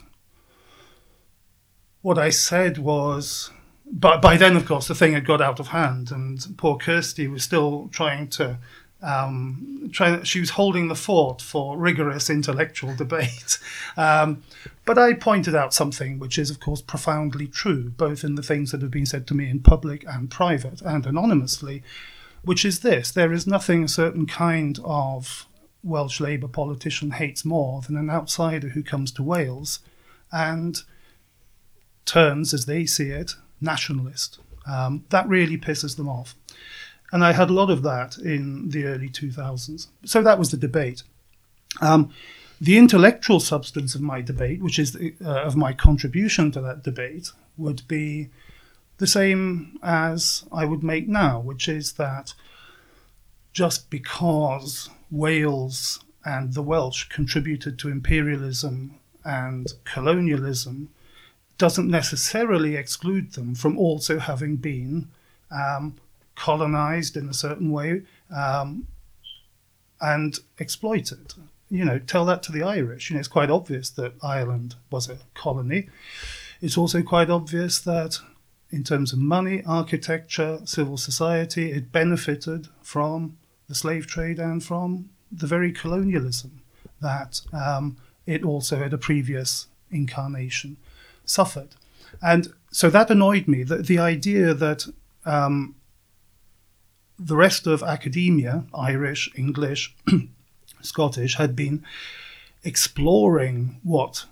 [2.03, 3.51] what I said was,
[3.93, 7.31] but by then, of course, the thing had got out of hand, and poor Kirsti
[7.31, 8.59] was still trying to.
[9.03, 13.59] Um, trying, she was holding the fort for rigorous intellectual debate.
[13.97, 14.45] Um,
[14.85, 18.71] but I pointed out something which is, of course, profoundly true, both in the things
[18.71, 21.83] that have been said to me in public and private and anonymously,
[22.43, 25.47] which is this there is nothing a certain kind of
[25.83, 29.81] Welsh Labour politician hates more than an outsider who comes to Wales
[30.31, 30.83] and
[32.05, 34.39] turns, as they see it, nationalist.
[34.67, 36.35] Um, that really pisses them off.
[37.13, 39.89] And I had a lot of that in the early 2000s.
[40.05, 41.03] So that was the debate.
[41.81, 42.13] Um,
[42.61, 46.83] the intellectual substance of my debate, which is the, uh, of my contribution to that
[46.83, 48.29] debate, would be
[48.99, 52.35] the same as I would make now, which is that
[53.53, 58.95] just because Wales and the Welsh contributed to imperialism
[59.25, 60.91] and colonialism
[61.61, 65.09] doesn't necessarily exclude them from also having been
[65.51, 65.95] um,
[66.35, 68.01] colonized in a certain way
[68.35, 68.87] um,
[70.01, 71.35] and exploited.
[71.69, 73.11] You know, tell that to the Irish.
[73.11, 75.91] You know, it's quite obvious that Ireland was a colony.
[76.63, 78.21] It's also quite obvious that,
[78.71, 83.37] in terms of money, architecture, civil society, it benefited from
[83.69, 86.63] the slave trade and from the very colonialism
[87.03, 90.79] that um, it also, had a previous incarnation,
[91.31, 91.71] suffered.
[92.21, 93.63] And so that annoyed me.
[93.63, 94.87] The, the idea that
[95.25, 95.77] um,
[97.19, 99.95] the rest of academia, Irish, English,
[100.81, 101.85] Scottish, had been
[102.65, 104.27] exploring what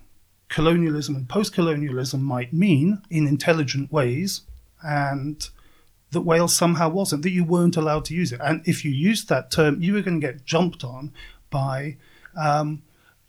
[0.48, 4.42] colonialism and post colonialism might mean in intelligent ways,
[4.82, 5.50] and
[6.11, 8.40] that Wales somehow wasn't, that you weren't allowed to use it.
[8.42, 11.12] And if you used that term, you were going to get jumped on
[11.50, 11.96] by
[12.37, 12.82] um,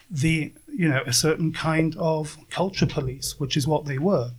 [0.09, 4.31] the, you know, a certain kind of culture police, which is what they were.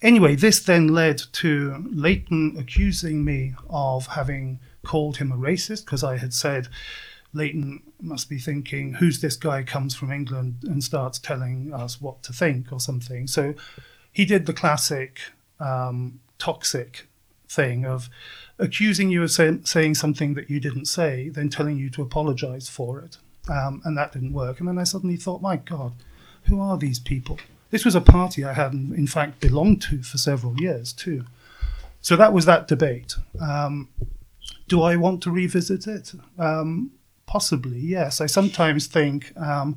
[0.00, 6.04] Anyway, this then led to Leighton accusing me of having called him a racist because
[6.04, 6.68] I had said
[7.32, 12.22] Leighton must be thinking, who's this guy comes from England and starts telling us what
[12.22, 13.26] to think or something.
[13.26, 13.54] So
[14.12, 15.20] he did the classic
[15.60, 17.08] um, toxic
[17.48, 18.08] thing of
[18.58, 22.68] accusing you of say, saying something that you didn't say, then telling you to apologize
[22.68, 23.18] for it.
[23.48, 24.60] Um, and that didn't work.
[24.60, 25.92] And then I suddenly thought, my God,
[26.44, 27.38] who are these people?
[27.70, 31.24] This was a party I had, in fact, belonged to for several years, too.
[32.00, 33.16] So that was that debate.
[33.40, 33.88] Um,
[34.68, 36.12] do I want to revisit it?
[36.38, 36.92] Um,
[37.26, 38.20] possibly, yes.
[38.20, 39.76] I sometimes think um,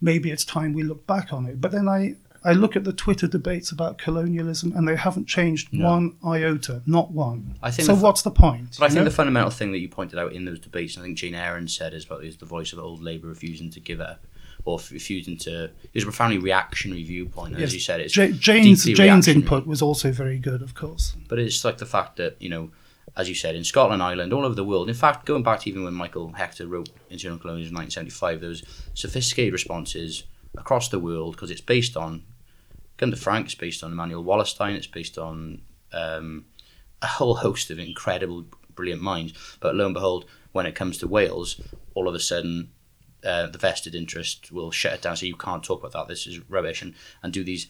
[0.00, 1.60] maybe it's time we look back on it.
[1.60, 5.72] But then I, I look at the Twitter debates about colonialism and they haven't changed
[5.72, 5.86] No.
[5.90, 7.54] one iota, not one.
[7.62, 8.76] I think so the fu- what's the point?
[8.78, 9.04] But I think know?
[9.04, 11.94] the fundamental thing that you pointed out in those debates, I think Jane Aaron said,
[11.94, 14.24] is about is the voice of old Labour refusing to give up
[14.64, 15.64] or refusing to.
[15.64, 17.62] It was a profoundly reactionary viewpoint, Yes.
[17.68, 21.14] as you said, it's Ja- Jane's Jane's input was also very good, of course.
[21.28, 22.70] But it's like the fact that, you know,
[23.16, 25.68] as you said, in Scotland, Ireland, all over the world, in fact, going back to
[25.68, 28.62] even when Michael Hechter wrote Internal Colonialism in 1975, there was
[28.94, 30.22] sophisticated responses
[30.56, 32.22] across the world because it's based on,
[33.02, 35.60] Gunder Frank, it's based on Immanuel Wallerstein, it's based on
[35.92, 36.44] um,
[37.02, 38.44] a whole host of incredible,
[38.76, 39.32] brilliant minds.
[39.58, 41.60] But lo and behold, when it comes to Wales,
[41.94, 42.70] all of a sudden,
[43.24, 45.16] uh, the vested interest will shut it down.
[45.16, 46.06] So you can't talk about that.
[46.06, 47.66] This is rubbish, and, and do these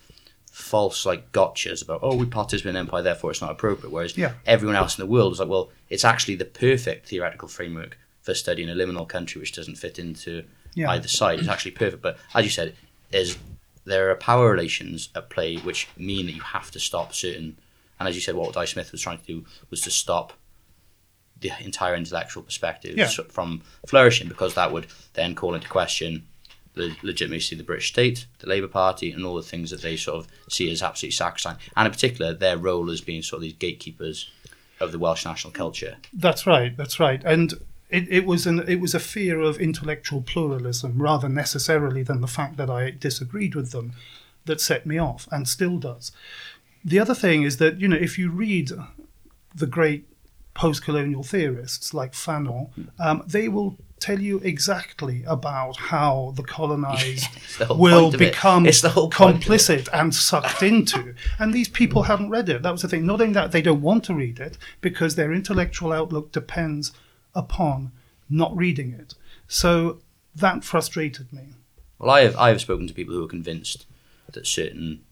[0.51, 4.35] false like gotchas about oh we participate in empire therefore it's not appropriate whereas Yeah.
[4.45, 8.35] everyone else in the world is like well it's actually the perfect theoretical framework for
[8.35, 10.91] studying a liminal country which doesn't fit into Yeah.
[10.91, 12.75] either side it's actually perfect but as you said
[13.11, 13.39] there's
[13.85, 17.57] there are power relations at play which mean that you have to stop certain
[17.99, 20.33] and as you said what Dai Smith was trying to do was to stop
[21.41, 23.09] the entire intellectual perspective Yeah.
[23.09, 26.27] from flourishing because that would then call into question
[26.75, 29.95] the legitimacy of the British state, the Labour Party, and all the things that they
[29.95, 33.43] sort of see as absolutely sacrosanct, and in particular their role as being sort of
[33.43, 34.31] these gatekeepers
[34.81, 35.99] of the Welsh national culture.
[36.15, 36.75] That's right.
[36.75, 37.23] That's right.
[37.25, 37.53] And
[37.93, 42.27] it, it was an it was a fear of intellectual pluralism rather necessarily than the
[42.27, 43.93] fact that I disagreed with them
[44.47, 46.11] that set me off and still does.
[46.85, 48.73] The other thing is that you know if you read
[49.55, 50.09] the great
[50.55, 57.29] post-colonial theorists like Fanon, um, they will tell you exactly about how the colonized
[57.59, 59.15] the will become It's the whole it.
[59.15, 61.15] complicit and sucked into.
[61.39, 62.63] And these people haven't read it.
[62.63, 63.07] That was the thing.
[63.07, 66.93] Not only that, they don't want to read it because their intellectual outlook depends
[67.35, 67.93] upon
[68.29, 69.15] not reading it.
[69.49, 70.01] So
[70.35, 71.43] that frustrated me.
[71.99, 73.87] Well, I have I have spoken to people who are convinced
[74.33, 75.03] that certain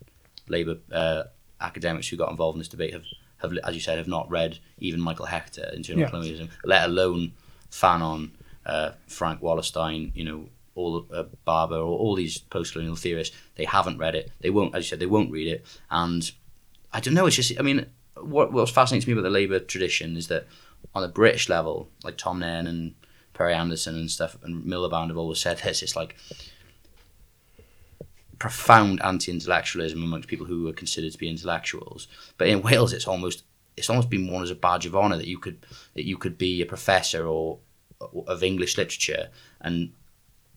[0.48, 1.24] Labour uh,
[1.60, 3.04] academics who got involved in this debate have,
[3.38, 6.08] have, as you said, have not read even Michael Hechter, Internal Yeah.
[6.08, 7.32] Colonialism, let alone
[7.70, 8.30] Fanon,
[8.66, 13.36] uh, Frank Wallerstein, you know, all uh, Barber, or all these post-colonial theorists.
[13.56, 14.32] They haven't read it.
[14.40, 15.66] They won't, as you said, they won't read it.
[15.90, 16.30] And
[16.92, 17.26] I don't know.
[17.26, 20.46] It's just, I mean, what what fascinates me about the Labour tradition is that
[20.94, 22.94] on the British level, like Tom Nairn and
[23.34, 25.82] Perry Anderson and stuff, and Miliband have always said this.
[25.82, 26.16] It's like
[28.38, 32.08] profound anti-intellectualism amongst people who are considered to be intellectuals.
[32.38, 33.44] But in Wales, it's almost
[33.76, 35.64] it's almost been worn as a badge of honour that you could
[35.94, 37.58] that you could be a professor or
[38.26, 39.28] of English literature
[39.60, 39.92] and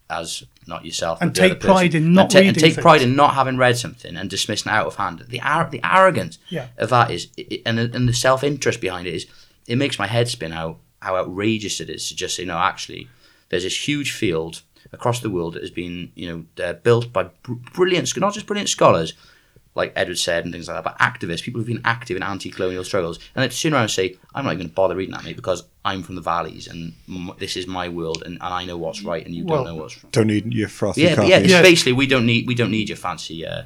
[0.10, 2.04] as not yourself And but the other take pride person.
[2.08, 4.76] in not and, ta- and take pride in not having read something and dismissing it
[4.76, 5.26] out of hand.
[5.28, 6.68] The ar- the arrogance Yeah.
[6.78, 7.28] of that is,
[7.66, 9.26] and and the self interest behind it is,
[9.68, 12.58] it makes my head spin how how outrageous it is to just say no.
[12.58, 13.08] Actually,
[13.50, 17.24] there's this huge field across the world that has been you know uh, built by
[17.44, 19.14] br- brilliant, not just brilliant scholars.
[19.76, 22.84] Like Edward Said and things like that, but activists, people who've been active in anti-colonial
[22.84, 25.16] struggles, and then to turn around and say, "I'm not even going to bother reading
[25.16, 28.54] that, mate, because I'm from the valleys and m- this is my world, and, and
[28.54, 31.02] I know what's right, and you Well- don't know what's wrong." Don't need your frothy
[31.02, 31.30] Yeah, coffee.
[31.30, 31.62] yeah, just Yeah.
[31.64, 33.64] basically, we don't need we don't need your fancy uh,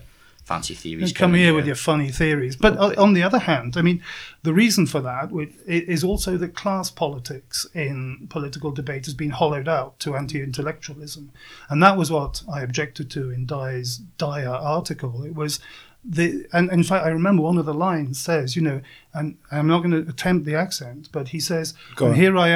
[0.48, 1.10] fancy theories.
[1.10, 2.56] You come coming here with your funny theories.
[2.56, 4.02] But o- on the other hand, I mean,
[4.44, 9.14] the reason for that wi- i- is also that class politics in political debate has
[9.14, 11.32] been hollowed out to anti-intellectualism,
[11.70, 15.24] and that was what I objected to in Dai's Dyer article.
[15.24, 15.60] It was
[16.10, 18.80] the and in fact I remember one of the lines says, you know,
[19.14, 22.20] and I'm not going to attempt the accent, but he says, Go and on.
[22.20, 22.50] here I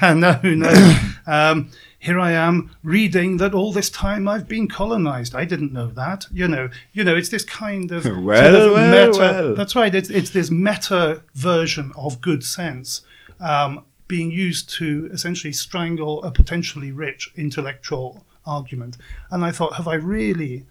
[0.00, 0.98] am, no, no.
[1.26, 1.70] Um,
[2.04, 5.34] here I am reading that all this time I've been colonized.
[5.34, 6.26] I didn't know that.
[6.30, 9.18] You know, you know, it's this kind of sort Well, of well, meta.
[9.18, 9.54] well.
[9.54, 9.94] That's right.
[9.94, 13.02] It's it's this meta version of good sense
[13.40, 18.98] um, being used to essentially strangle a potentially rich intellectual argument.
[19.30, 20.66] And I thought, have I really,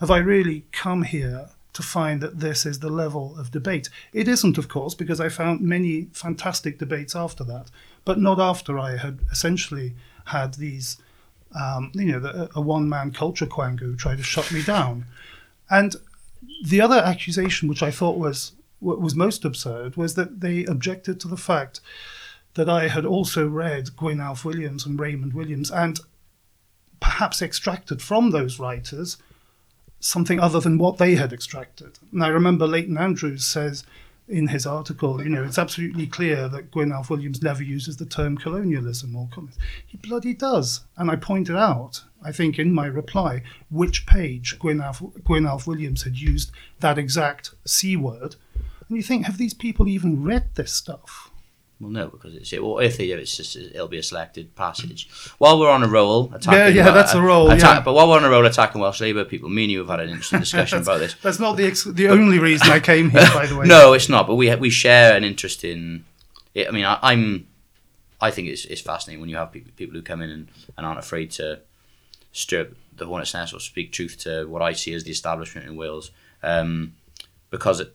[0.00, 1.48] have I really come here?
[1.72, 3.90] To find that this is the level of debate.
[4.14, 7.66] It isn't, of course, because I found many fantastic debates after that,
[8.06, 9.94] but not after I had essentially
[10.26, 10.98] had these,
[11.58, 15.06] um, you know, the, a one man culture quango try to shut me down.
[15.70, 15.96] And
[16.64, 21.28] the other accusation, which I thought was was most absurd, was that they objected to
[21.28, 21.80] the fact
[22.54, 25.98] that I had also read Gwyn Alf Williams and Raymond Williams, and
[27.00, 29.16] perhaps extracted from those writers
[29.98, 31.98] something other than what they had extracted.
[32.12, 33.84] And I remember Leighton Andrews says
[34.28, 38.06] in his article, you know, it's absolutely clear that Gwyn Alf Williams never uses the
[38.06, 39.62] term colonialism or colonialism.
[39.86, 40.80] He bloody does.
[40.96, 46.02] And I pointed out, I think in my reply, which page Gwyn Alf, Gwynalf Williams
[46.02, 48.34] had used that exact C word.
[48.88, 51.30] And you think, have these people even read this stuff?
[51.78, 52.64] Well, no, because it's it.
[52.64, 55.10] well, if they do, it's just it'll be a selected passage.
[55.36, 57.80] While we're on a roll, attacking, Yeah, yeah, that's a roll, yeah.
[57.80, 60.00] But while we're on a roll attacking Welsh Labour people, me and you have had
[60.00, 61.14] an interesting discussion about this.
[61.22, 63.66] That's not the ex- the only reason I came here, by the way.
[63.68, 64.26] No, it's not.
[64.26, 66.04] But we we share an interest in.
[66.54, 66.66] It.
[66.66, 67.46] I mean, I, I'm.
[68.22, 70.86] I think it's, it's fascinating when you have people, people who come in and, and
[70.86, 71.60] aren't afraid to
[72.32, 75.76] strip the hornet's nest or speak truth to what I see as the establishment in
[75.76, 76.10] Wales,
[76.42, 76.94] um,
[77.50, 77.94] because it,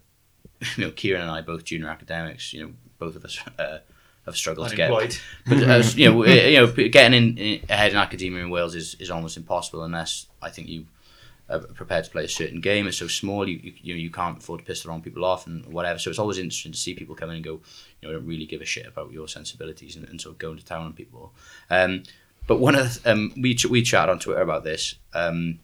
[0.77, 2.53] you know Kieran and I both junior academics.
[2.53, 3.79] You know, both of us uh,
[4.25, 5.17] have struggled to get Unemployed.
[5.47, 8.95] but as, you know, you know, getting in, in ahead in academia in Wales is,
[8.95, 10.85] is almost impossible unless I think you
[11.49, 12.87] are prepared to play a certain game.
[12.87, 15.25] It's so small, you you, you know, you can't afford to piss the wrong people
[15.25, 15.99] off and whatever.
[15.99, 17.59] So it's always interesting to see people come in and go,
[18.01, 20.39] you know, I don't really give a shit about your sensibilities and, and sort of
[20.39, 21.33] go into town on people.
[21.69, 22.03] Um,
[22.47, 24.95] but one of the, um, we ch- we chatted on Twitter about this.
[25.13, 25.59] Um,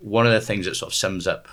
[0.00, 1.46] one of the things that sort of sums up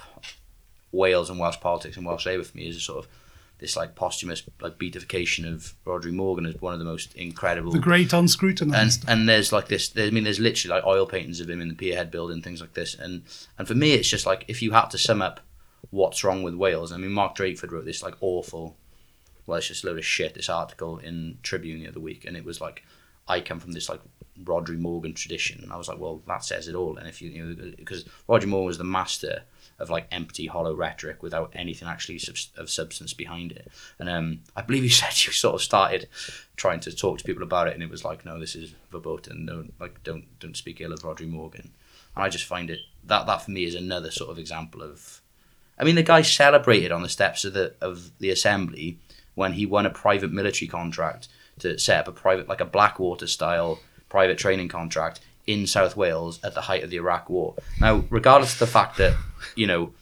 [0.91, 3.11] Wales and Welsh politics and Welsh Labour for me is a sort of
[3.59, 7.79] this like posthumous like beatification of Rhodri Morgan as one of the most incredible The
[7.79, 9.03] great and unscrutinized.
[9.07, 11.67] and there's like this there, I mean there's literally like oil paintings of him in
[11.67, 13.23] the Pierhead building things like this and
[13.57, 15.41] and for me it's just like if you had to sum up
[15.91, 18.77] what's wrong with Wales I mean Mark Drakeford wrote this like awful
[19.45, 22.37] well it's just a load of shit this article in Tribune the other week and
[22.37, 22.83] it was like
[23.27, 23.99] I come from this like
[24.41, 27.29] Rhodri Morgan tradition and I was like well that says it all and if you
[27.29, 29.43] you know because Rhodri Morgan was the master
[29.79, 32.19] of like empty hollow rhetoric without anything actually
[32.57, 33.71] of substance behind it.
[33.97, 36.07] And um I believe you said you sort of started
[36.55, 39.45] trying to talk to people about it and it was like no this is verboten.
[39.45, 41.71] Don't like don't don't speak ill of Rhodri Morgan.
[42.15, 45.21] And I just find it that that for me is another sort of example of
[45.77, 48.99] I mean the guy celebrated on the steps of the of the assembly
[49.35, 51.27] when he won a private military contract
[51.59, 55.21] to set up a private like a Blackwater style private training contract
[55.53, 57.55] in South Wales at the height of the Iraq War.
[57.81, 59.13] Now, regardless of the fact that
[59.55, 59.93] you know,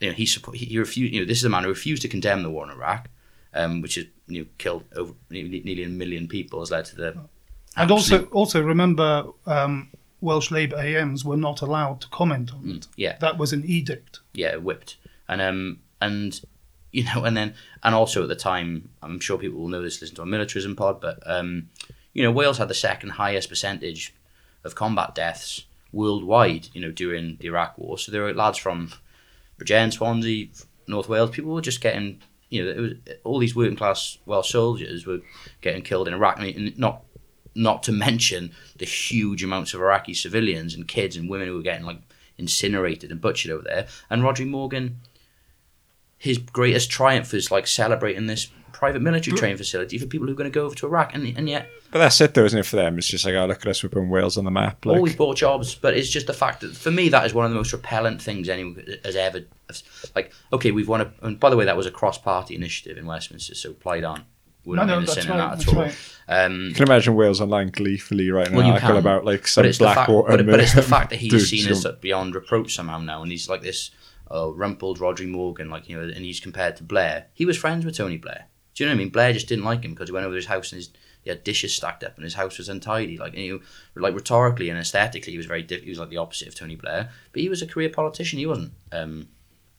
[0.00, 1.12] you know he support, he, refused.
[1.12, 3.08] You know, this is a man who refused to condemn the war in Iraq,
[3.52, 7.08] um, which has you know killed over nearly a million people, has led to the
[7.76, 9.90] And also, also remember, um,
[10.22, 12.86] Welsh Labour AMs were not allowed to comment on it.
[12.96, 14.20] yeah That was an edict.
[14.34, 14.96] yeah whipped
[15.28, 16.40] and um and
[16.92, 20.00] you know and then and also at the time I'm sure people will know this
[20.00, 21.68] listen to our militarism pod but um
[22.12, 24.14] you know Wales had the second highest percentage
[24.64, 27.98] of combat deaths worldwide you know during the Iraq war.
[27.98, 28.92] So there were lads from
[29.58, 30.48] Bridgend, Swansea
[30.86, 32.92] North Wales people were just getting you know it was
[33.24, 35.20] all these working class Welsh soldiers were
[35.60, 36.38] getting killed in Iraq.
[36.40, 37.02] And not
[37.54, 41.62] not to mention the huge amounts of Iraqi civilians and kids and women who were
[41.62, 42.00] getting like
[42.38, 43.86] incinerated and butchered over there.
[44.08, 45.00] And Roger Morgan
[46.20, 48.48] his greatest triumph is like celebrating this
[48.80, 51.36] private military training facility for people who are going to go over to Iraq, and
[51.36, 52.64] and yet But that's it, though, isn't it?
[52.64, 54.86] For them, it's just like, oh, look at us, we're putting Wales on the map.
[54.86, 57.44] Like, always bought jobs, but it's just the fact that for me that is one
[57.44, 59.40] of the most repellent things anyone has ever.
[60.16, 61.12] Like, okay, we've won a.
[61.22, 64.24] And by the way, that was a cross-party initiative in Westminster, so Plaid aren't.
[64.64, 65.82] We're No, not no, in the that's sin in right, that at all.
[65.82, 65.96] right.
[66.28, 68.58] Um, you can imagine Wales online gleefully right now.
[68.58, 70.36] Well, you can, about like but some it's the fact, Blackwater.
[70.38, 73.30] but, but it's the fact that he's Dude, seen as beyond reproach somehow now, and
[73.30, 73.90] he's like this
[74.30, 77.26] uh, rumpled Rhodri Morgan, like you know, and he's compared to Blair.
[77.34, 78.46] He was friends with Tony Blair.
[78.80, 79.12] Do you know what I mean?
[79.12, 80.88] Blair just didn't like him because he went over to his house and his
[81.20, 83.18] he had dishes stacked up and his house was untidy.
[83.18, 83.60] Like you
[83.94, 86.76] like rhetorically and aesthetically, he was very diff- he was like the opposite of Tony
[86.76, 87.10] Blair.
[87.32, 88.38] But he was a career politician.
[88.38, 89.28] He wasn't um,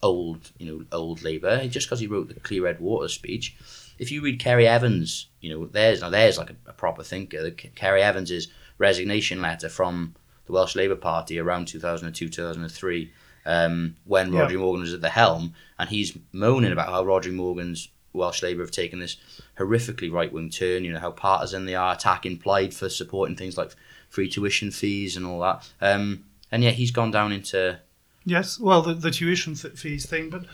[0.03, 1.67] old, you know, old Labour.
[1.67, 3.57] Just because he wrote the Clear Red Water speech.
[3.97, 7.41] If you read Kerry Evans, you know, there's now there's like a, a proper thinker.
[7.41, 10.13] The, Kerry Evans's resignation letter from
[10.45, 13.11] the Welsh Labour Party around 2002, 2003,
[13.47, 14.47] um, when Yeah.
[14.47, 18.72] Morgan was at the helm, and he's moaning about how Roger Morgan's Welsh Labour have
[18.72, 19.18] taken this
[19.57, 20.84] horrifically right wing turn.
[20.84, 23.72] You know how partisan they are, attacking Plaid for supporting things like
[24.09, 25.70] free tuition fees and all that.
[25.82, 27.80] Um, and yet he's gone down into
[28.26, 30.45] Yes, well, the, the tuition fees thing, but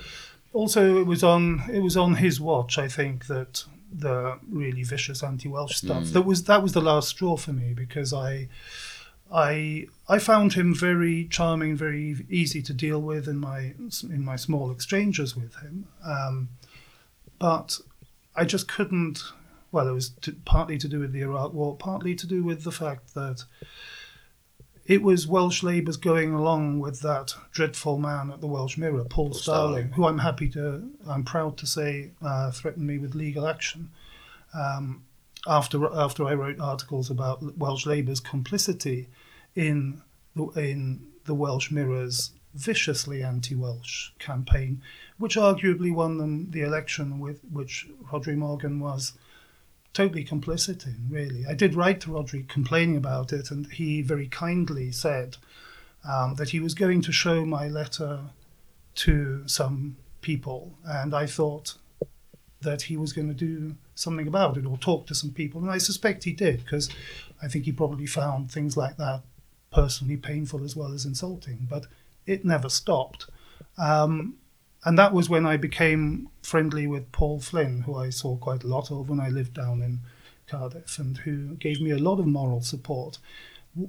[0.54, 2.78] also it was on it was on his watch.
[2.78, 7.38] I think that the really vicious anti-Welsh stuff that was that was the last straw
[7.38, 8.50] for me because I
[9.32, 14.36] I I found him very charming, very easy to deal with in my in my
[14.36, 16.50] small exchanges with him, um,
[17.40, 17.80] but
[18.36, 19.24] I just couldn't.
[19.72, 22.64] Well, it was to, partly to do with the Iraq War, partly to do with
[22.64, 23.44] the fact that
[24.86, 29.34] it was Welsh Labour's going along with that dreadful man at the Welsh Mirror, Paul,
[29.34, 29.92] Starling, Starling.
[29.92, 33.90] who I'm happy to, I'm proud to say, uh, threatened me with legal action.
[34.54, 35.04] Um,
[35.46, 39.10] after after I wrote articles about Welsh Labour's complicity
[39.56, 40.02] in
[40.36, 44.82] the, in the Welsh Mirror's viciously anti-Welsh campaign,
[45.18, 49.14] which arguably won them the election, with which Rhodri Morgan was
[49.94, 51.46] totally complicit in, really.
[51.48, 55.38] I did write to Rhodri complaining about it, and he very kindly said
[56.08, 58.20] um, that he was going to show my letter
[58.96, 61.76] to some people, and I thought
[62.62, 65.72] that he was going to do something about it or talk to some people, and
[65.72, 66.90] I suspect he did, because
[67.42, 69.22] I think he probably found things like that
[69.72, 71.86] personally painful as well as insulting, but
[72.26, 73.28] it never stopped.
[73.78, 74.36] Um,
[74.86, 78.68] and that was when I became friendly with Paul Flynn, who I saw quite a
[78.68, 80.00] lot of when I lived down in
[80.48, 83.20] Cardiff, and who gave me a lot of moral support.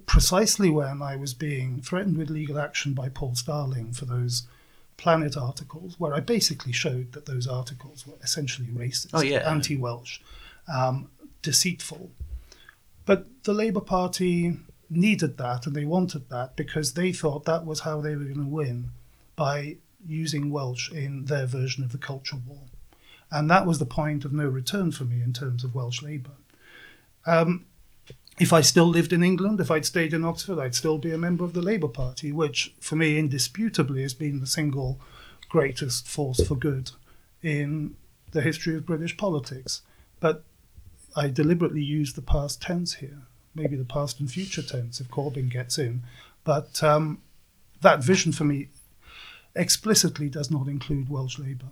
[0.06, 4.46] Precisely when I was being threatened with legal action by Paul Starling for those
[4.96, 9.48] Planet articles, where I basically showed that those articles were essentially racist, Oh, yeah.
[9.48, 10.18] anti-Welsh,
[10.72, 11.08] um,
[11.42, 12.10] deceitful.
[13.06, 14.58] But the Labour Party
[14.90, 18.36] needed that and they wanted that because they thought that was how they were going
[18.44, 18.90] to win
[19.36, 19.76] by
[20.06, 22.62] using Welsh in their version of the culture war.
[23.30, 26.30] And that was the point of no return for me in terms of Welsh Labour.
[27.26, 27.66] Um,
[28.38, 31.18] if I still lived in England, if I'd stayed in Oxford, I'd still be a
[31.18, 35.00] member of the Labour Party, which for me indisputably has been the single
[35.48, 36.92] greatest force for good
[37.42, 37.96] in
[38.30, 39.82] the history of British politics.
[40.20, 40.44] But
[41.16, 43.22] I deliberately use the past tense here,
[43.54, 46.02] maybe the past and future tense if Corbyn gets in.
[46.44, 47.20] But um,
[47.80, 48.68] that vision for me
[49.58, 51.66] explicitly does not include Welsh Labour.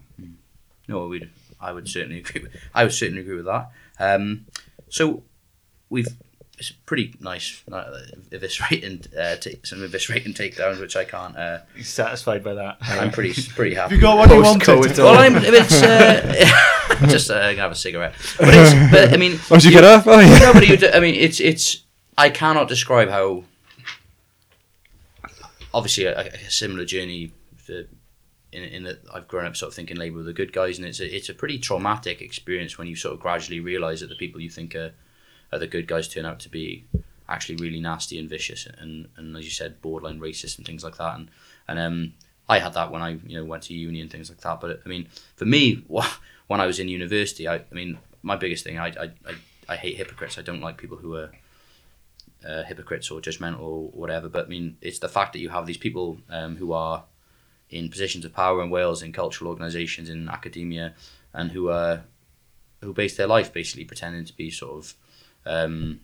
[0.88, 1.30] No, we'd,
[1.60, 2.42] I would certainly agree.
[2.42, 3.70] With, I would certainly agree with that.
[3.98, 4.46] Um,
[4.88, 5.22] so
[5.90, 6.06] we've
[6.58, 7.84] it's pretty nice uh,
[8.30, 11.36] eviscerating uh, ta- some eviscerating takedowns, which I can't.
[11.36, 12.78] Uh, He's satisfied by that.
[12.80, 13.96] I'm pretty pretty happy.
[13.96, 14.30] You got with.
[14.30, 14.42] what you
[14.76, 14.96] wanted.
[14.98, 15.36] Well, I'm.
[15.36, 18.92] If it's uh, just uh, gonna have a cigarette, but it's.
[18.92, 20.06] But I mean, Oh, did you get up?
[20.06, 20.38] Oh, yeah.
[20.38, 21.82] no, but you, d- I mean, it's it's.
[22.16, 23.44] I cannot describe how.
[25.74, 27.32] Obviously, a, a similar journey.
[27.66, 27.84] For,
[28.52, 30.86] in, in that I've grown up sort of thinking Labour were the good guys, and
[30.86, 34.14] it's a, it's a pretty traumatic experience when you sort of gradually realise that the
[34.14, 34.92] people you think are,
[35.52, 36.84] are the good guys turn out to be
[37.28, 40.96] actually really nasty and vicious, and, and as you said, borderline racist and things like
[40.96, 41.16] that.
[41.16, 41.30] And
[41.68, 42.14] and um,
[42.48, 44.60] I had that when I you know went to uni and things like that.
[44.60, 45.84] But I mean, for me,
[46.46, 49.34] when I was in university, I, I mean, my biggest thing, I, I, I,
[49.68, 50.38] I hate hypocrites.
[50.38, 51.30] I don't like people who are
[52.46, 54.28] uh, hypocrites or judgmental or whatever.
[54.28, 57.04] But I mean, it's the fact that you have these people um, who are
[57.70, 60.94] in positions of power in Wales, in cultural organisations, in academia,
[61.34, 62.04] and who are
[62.82, 64.94] who base their life basically pretending to be sort of
[65.46, 66.00] um,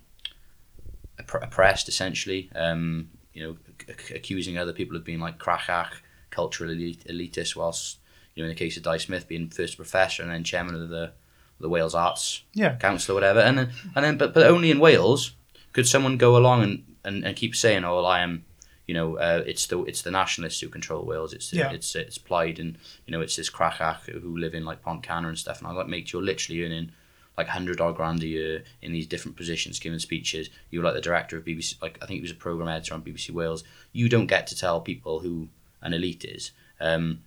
[1.18, 2.50] oppressed, essentially.
[2.54, 3.56] Um, you know,
[3.98, 5.90] c- accusing other people of being like crachach,
[6.30, 7.98] cultural elite, elitist, whilst
[8.34, 10.88] you know, in the case of Dai Smith being first professor and then chairman of
[10.88, 11.12] the
[11.60, 12.74] the Wales Arts Yeah.
[12.76, 15.32] Council or whatever, and then and then but but only in Wales
[15.72, 18.44] could someone go along and, and, and keep saying, "Oh, well, I am,
[18.86, 21.32] you know, uh, it's the it's the nationalists who control Wales.
[21.32, 21.70] It's Yeah.
[21.72, 22.76] it's it's Plaid and
[23.06, 25.58] you know it's this crachach who live in like Pontcanna and stuff.
[25.58, 26.92] And I like, mate, you're literally earning
[27.38, 30.50] like hundred odd grand a year in these different positions, giving speeches.
[30.70, 33.02] You're like the director of BBC, like I think he was a program editor on
[33.02, 33.64] BBC Wales.
[33.92, 35.48] You don't get to tell people who
[35.80, 36.50] an elite is.
[36.80, 37.22] Um,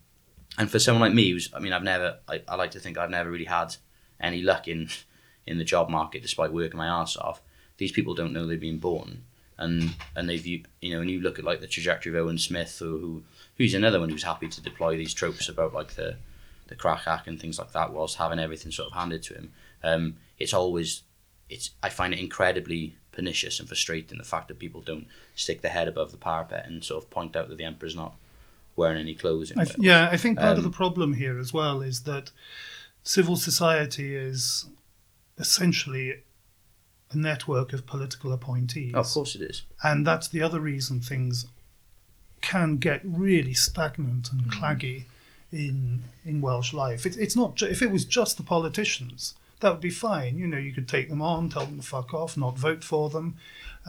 [0.57, 2.97] and for someone like me, who's I mean, I've never, I, I like to think
[2.97, 3.75] I've never really had
[4.19, 4.89] any luck in
[5.47, 7.41] in the job market, despite working my ass off.
[7.77, 9.23] These people don't know they've been born,
[9.57, 12.37] and and they've you you know, and you look at like the trajectory of Owen
[12.37, 13.23] Smith, who, who
[13.57, 16.17] who's another one who's happy to deploy these tropes about like the
[16.67, 19.51] the crachach and things like that, whilst having everything sort of handed to him.
[19.83, 21.03] Um, it's always,
[21.47, 25.71] it's I find it incredibly pernicious and frustrating the fact that people don't stick their
[25.71, 28.15] head above the parapet and sort of point out that the emperor's not
[28.75, 29.51] wearing any clothes.
[29.51, 32.01] In I th- yeah, I think part of Um, the problem here as well is
[32.03, 32.31] that
[33.03, 34.65] civil society is
[35.37, 36.23] essentially
[37.15, 38.93] network of political appointees.
[38.93, 39.63] Of course it is.
[39.83, 41.45] and that's the other reason things
[42.41, 44.63] can get really stagnant and Mm-hmm.
[44.63, 45.05] claggy
[45.51, 47.05] in in Welsh life.
[47.05, 50.37] It, it's not ju- if it was just the politicians, that would be fine.
[50.37, 53.09] You know, you could take them on, tell them to fuck off, not vote for
[53.09, 53.35] them.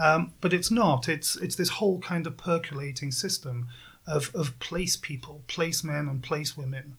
[0.00, 1.08] Um, but it's not.
[1.08, 3.66] It's it's this whole kind of percolating system
[4.06, 6.96] of of place people, place men, and place women,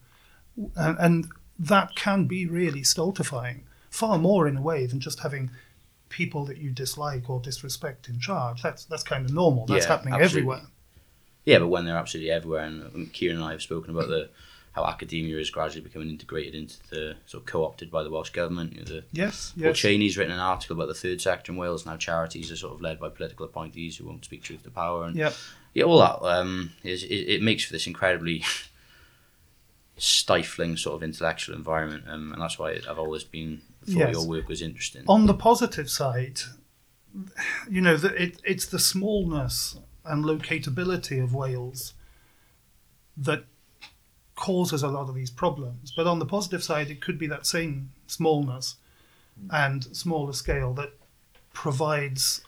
[0.76, 1.26] and, and
[1.58, 3.64] that can be really stultifying.
[3.90, 5.50] Far more in a way than just having
[6.08, 8.62] people that you dislike or disrespect in charge.
[8.62, 9.66] That's that's kind of normal.
[9.66, 10.40] That's Yeah, happening absolutely.
[10.40, 10.62] everywhere.
[11.44, 14.28] Yeah, but when they're absolutely everywhere, and um, Kieran and I have spoken about the
[14.72, 18.74] how academia is gradually becoming integrated into the sort of co-opted by the Welsh government.
[18.74, 19.76] You know, the Yes, Paul yes.
[19.78, 21.84] Chaney's written an article about the third sector in Wales.
[21.86, 25.04] Now charities are sort of led by political appointees who won't speak truth to power,
[25.06, 25.32] and Yep.
[25.74, 28.44] yeah, all that um, is it, it makes for this incredibly
[29.96, 34.12] stifling sort of intellectual environment, um, and that's why I've always been thought Yes.
[34.12, 35.04] your work was interesting.
[35.08, 36.40] On the positive side,
[37.70, 41.94] you know, the, it, it's the smallness and locatability of Wales
[43.16, 43.44] that
[44.36, 45.92] causes a lot of these problems.
[45.96, 48.76] But on the positive side, it could be that same smallness
[49.50, 50.92] and smaller scale that
[51.52, 52.42] provides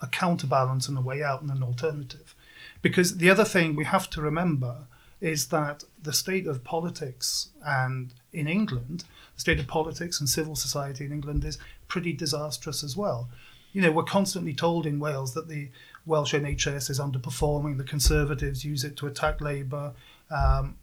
[0.00, 2.34] a counterbalance and a way out and an alternative.
[2.82, 4.86] Because the other thing we have to remember
[5.20, 9.04] is that the state of politics and in England,
[9.34, 11.58] the state of politics and civil society in England is
[11.88, 13.28] pretty disastrous as well.
[13.72, 15.70] You know, we're constantly told in Wales that the
[16.04, 19.92] Welsh NHS is underperforming, the Conservatives use it to attack Labour,
[20.30, 20.76] um,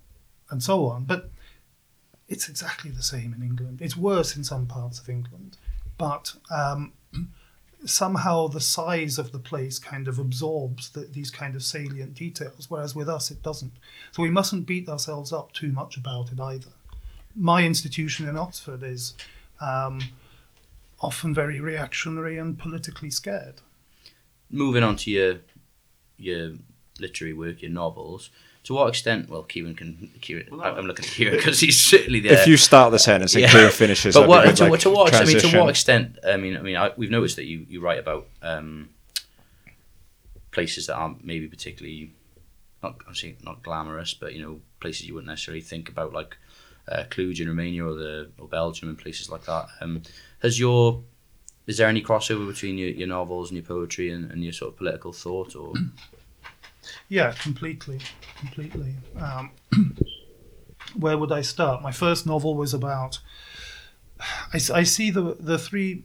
[0.49, 1.05] and so on.
[1.05, 1.31] But
[2.27, 3.81] it's exactly the same in England.
[3.81, 5.57] It's worse in some parts of England,
[5.97, 6.93] but um,
[7.85, 12.69] somehow the size of the place kind of absorbs the, these kind of salient details,
[12.69, 13.73] whereas with us it doesn't.
[14.11, 16.71] So we mustn't beat ourselves up too much about it either.
[17.35, 19.15] My institution in Oxford is
[19.59, 20.01] um,
[21.01, 23.55] often very reactionary and politically scared.
[24.49, 25.39] Moving on to your
[26.17, 26.53] your
[26.99, 28.29] literary work, your novels.
[28.63, 29.29] To what extent?
[29.29, 30.09] Well, Kieran can.
[30.21, 32.33] Kieran, Well, I'm looking at Kieran because he's certainly there.
[32.33, 33.51] If you start the sentence and Yeah.
[33.51, 36.17] Kieran finishes, but what, good, to, like, to what I mean, to what extent?
[36.25, 38.89] I mean, I mean, I, we've noticed that you, you write about um,
[40.51, 42.13] places that aren't maybe particularly
[42.81, 46.37] not obviously not glamorous, but you know places you wouldn't necessarily think about, like
[46.87, 49.67] uh, Cluj in Romania or the or Belgium and places like that.
[49.81, 50.03] Um,
[50.41, 51.03] has your
[51.65, 54.73] is there any crossover between your, your novels and your poetry and, and your sort
[54.73, 55.73] of political thought, or
[57.09, 57.99] Yeah, completely,
[58.37, 58.95] completely.
[59.19, 59.51] Um,
[60.99, 61.81] where would I start?
[61.81, 63.19] My first novel was about.
[64.53, 66.03] I, I see the the three.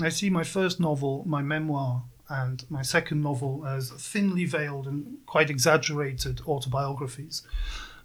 [0.00, 5.18] I see my first novel, my memoir, and my second novel as thinly veiled and
[5.26, 7.42] quite exaggerated autobiographies.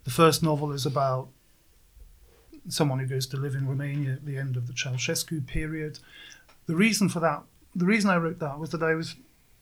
[0.03, 1.29] The first novel is about
[2.67, 5.99] someone who goes to live in Romania at the end of the Ceausescu period.
[6.65, 7.43] The reason for that,
[7.75, 9.15] the reason I wrote that was that I was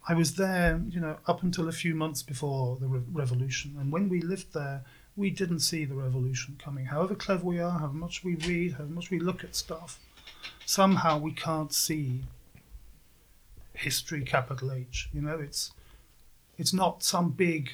[0.07, 3.75] I was there, you know, up until a few months before the re- revolution.
[3.79, 4.83] And when we lived there,
[5.15, 6.85] we didn't see the revolution coming.
[6.85, 9.99] However clever we are, how much we read, how much we look at stuff,
[10.65, 12.23] somehow we can't see
[13.73, 15.09] history, capital H.
[15.13, 15.71] You know, it's
[16.57, 17.71] it's not some big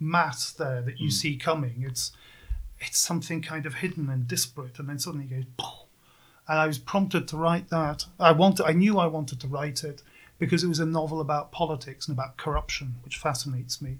[0.00, 1.12] mass there that you hmm.
[1.12, 1.84] see coming.
[1.86, 2.12] It's
[2.78, 5.68] it's something kind of hidden and disparate, and then suddenly it goes.
[6.46, 8.04] And I was prompted to write that.
[8.20, 8.66] I wanted.
[8.66, 10.02] I knew I wanted to write it
[10.38, 13.98] because it was a novel about politics and about corruption, which fascinates me.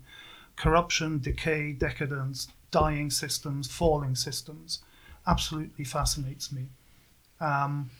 [0.56, 4.80] Corruption, decay, decadence, dying systems, falling systems,
[5.26, 6.66] absolutely fascinates me.
[7.40, 7.90] Um,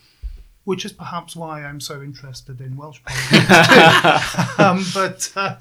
[0.64, 4.58] which is perhaps why I'm so interested in Welsh politics.
[4.58, 5.56] um, but uh,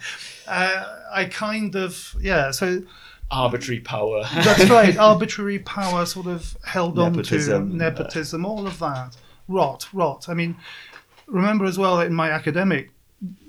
[0.47, 2.51] uh, I kind of yeah.
[2.51, 2.83] So
[3.29, 4.23] Arbitrary power.
[4.33, 4.97] that's right.
[5.11, 7.77] Arbitrary power sort of held on to Nepotism.
[7.77, 9.17] nepotism, all of that.
[9.47, 10.29] Rot, rot.
[10.29, 10.55] I mean,
[11.27, 12.91] remember as well that in my academic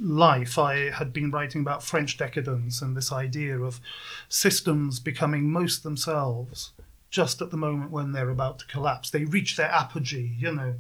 [0.01, 3.81] life, I had been writing about French decadence and this idea of
[4.29, 6.72] systems becoming most themselves
[7.11, 9.11] just at the moment when they're about to collapse.
[9.11, 10.75] They reach their apogee, you know,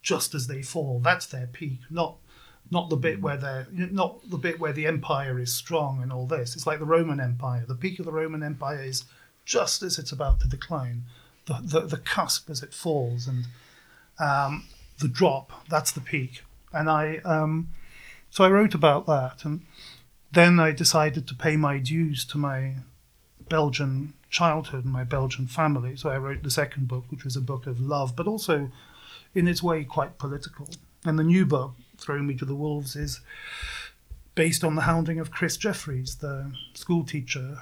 [0.00, 1.00] just as they fall.
[1.00, 2.16] That's their peak, not
[2.70, 6.26] not the bit where they're not the bit where the empire is strong and all
[6.26, 6.54] this.
[6.54, 7.64] It's like the Roman Empire.
[7.66, 9.04] The peak of the Roman Empire is
[9.44, 11.02] just as it's about to decline,
[11.46, 13.46] the the, the cusp as it falls, and
[14.18, 14.64] um,
[15.02, 15.68] the drop.
[15.68, 16.42] That's the peak.
[16.72, 17.68] And I um,
[18.30, 19.60] so I wrote about that, and
[20.32, 22.76] then I decided to pay my dues to my
[23.50, 25.96] Belgian childhood and my Belgian family.
[25.96, 28.70] So I wrote the second book, which was a book of love, but also
[29.34, 30.68] in its way quite political.
[31.04, 33.20] And the new book, Throw Me to the Wolves, is
[34.34, 37.58] based on the hounding of Chris Jefferies, the school teacher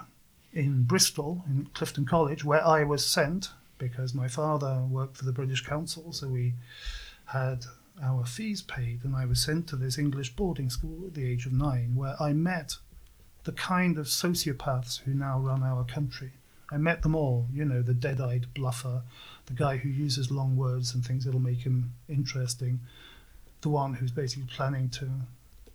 [0.53, 5.33] in Bristol, in Clifton College, where I was sent because my father worked for the
[5.33, 6.13] British Council.
[6.13, 6.55] So we
[7.33, 7.65] had
[8.03, 11.47] our fees paid, and I was sent to this English boarding school at the age
[11.47, 12.77] of nine, where I met
[13.45, 16.33] the kind of sociopaths who now run our country.
[16.73, 19.03] I met them all, you know, the dead eyed bluffer,
[19.47, 22.81] the guy who uses long words and thinks it'll make him interesting,
[23.61, 25.11] the one who's basically planning to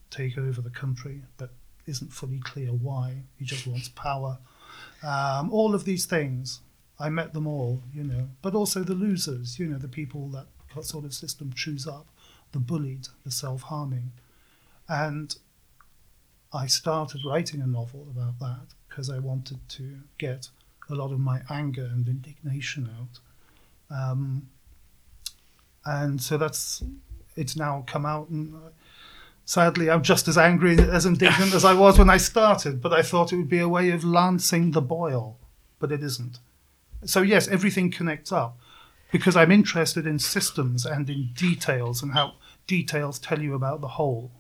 [0.10, 1.52] take over the country but
[1.86, 3.24] isn't fully clear why.
[3.38, 4.40] He just wants power.
[5.04, 6.62] Um, all of these things,
[7.00, 10.48] I met them all, you know, but also the losers, you know, the people that
[10.84, 12.08] sort of system chews up,
[12.52, 14.12] the bullied, the self harming.
[14.90, 15.36] And
[16.54, 20.50] I started writing a novel about that because I wanted to get
[20.90, 23.20] a lot of my anger and indignation out.
[23.90, 24.48] Um,
[25.86, 26.84] and so that's
[27.36, 28.70] it's now come out, and uh,
[29.44, 32.82] sadly, I'm just as angry as indignant as I was when I started.
[32.82, 35.38] But I thought it would be a way of lancing the boil,
[35.80, 36.40] but it isn't.
[37.06, 38.58] So yes, everything connects up
[39.12, 42.34] because I'm interested in systems and in details and how
[42.68, 44.32] details tell you about the whole.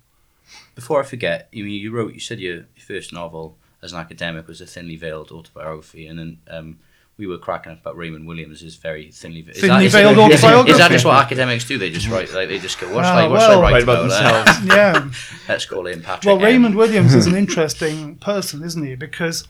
[0.75, 3.99] Before I forget, you mean you wrote, you said your, your first novel as an
[3.99, 6.79] academic was a thinly veiled autobiography, and then um,
[7.17, 10.17] we were cracking up about Raymond Williams is very thinly, ve- is Thinly is veiled
[10.17, 10.71] is- autobiography.
[10.71, 11.77] Is that just what academics do?
[11.77, 14.05] They just write, like they just go, what's like, what's well- I write Write about
[14.05, 14.47] about?
[14.47, 15.09] Uh, yeah.
[15.49, 16.25] let's call in Patrick.
[16.25, 16.43] Well, M.
[16.43, 18.95] Raymond Williams is an interesting person, isn't he?
[18.95, 19.47] Because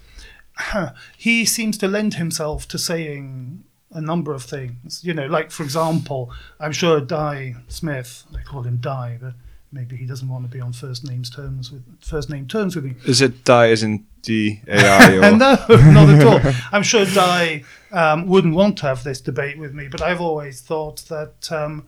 [0.57, 3.64] huh, he seems to lend himself to saying
[3.95, 5.01] a number of things.
[5.03, 9.33] You know, like for example, I'm sure Dai Smith, they call him Dai, but
[9.71, 12.85] maybe he doesn't want to be on first names terms with first name terms with
[12.85, 12.95] me.
[13.05, 16.53] Is it die as in D A I or no, not at all.
[16.71, 20.61] I'm sure Dai um, wouldn't want to have this debate with me, but I've always
[20.61, 21.87] thought that, um,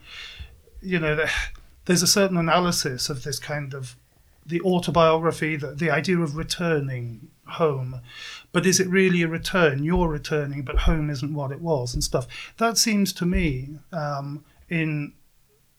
[0.82, 1.30] you know, there-
[1.86, 3.95] there's a certain analysis of this kind of
[4.45, 8.01] the autobiography, the, the idea of returning home.
[8.52, 9.84] But is it really a return?
[9.84, 12.28] You're returning, but home isn't what it was and stuff.
[12.58, 15.14] That seems to me um, in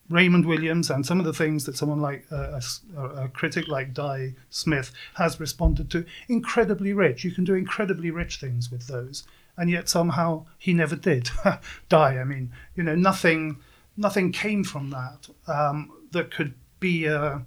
[0.09, 2.61] Raymond Williams and some of the things that someone like uh,
[2.97, 7.25] a, a critic like Dai Smith has responded to incredibly rich.
[7.25, 9.25] You can do incredibly rich things with those,
[9.57, 11.31] and yet somehow he never did.
[11.89, 13.59] Dai, I mean, you know, nothing,
[13.97, 17.45] nothing came from that um, that could be a,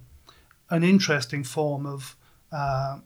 [0.70, 2.16] an interesting form of
[2.52, 2.98] uh,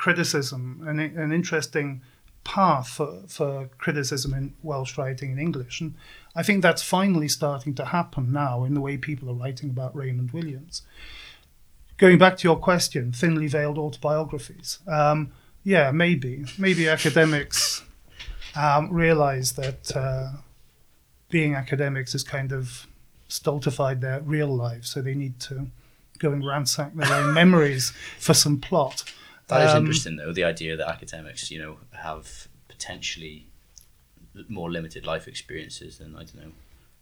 [0.00, 2.00] criticism, an, an interesting
[2.42, 5.82] path for, for criticism in Welsh writing in English.
[5.82, 5.94] And
[6.34, 9.94] I think that's finally starting to happen now in the way people are writing about
[9.94, 10.80] Raymond Williams.
[11.98, 14.78] Going back to your question, thinly veiled autobiographies.
[14.88, 15.32] Um,
[15.64, 16.46] yeah, maybe.
[16.56, 17.82] Maybe academics
[18.56, 20.30] um, realize that uh,
[21.28, 22.86] being academics has kind of
[23.28, 25.66] stultified their real lives, so they need to
[26.18, 29.04] go and ransack their own memories for some plot.
[29.50, 30.32] That is Um, interesting, though.
[30.32, 33.46] The idea that academics, you know, have potentially
[34.48, 36.52] more limited life experiences than I don't know,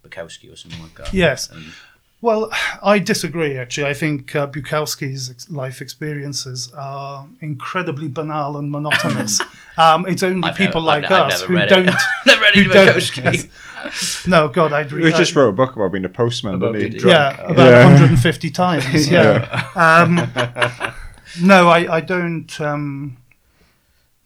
[0.04, 1.12] Bukowski or something like that.
[1.14, 1.50] Yes.
[1.50, 1.72] And
[2.20, 2.50] Well,
[2.82, 3.56] I disagree.
[3.56, 9.40] Actually, I think uh, Bukowski's ex- life experiences are incredibly banal and monotonous.
[9.76, 11.86] um, it's only I've people never- I've like I've us never who read don't.
[12.26, 14.26] Never read who any don't- Bukowski.
[14.26, 15.04] no, God, I'd read.
[15.04, 17.08] We just wrote a book about being a postman, About didn't he?
[17.08, 17.84] yeah, about Yeah.
[17.84, 19.08] 150 times.
[19.10, 19.70] Yeah.
[19.76, 20.94] um,
[21.40, 22.60] no, I, I don't.
[22.60, 23.18] Um,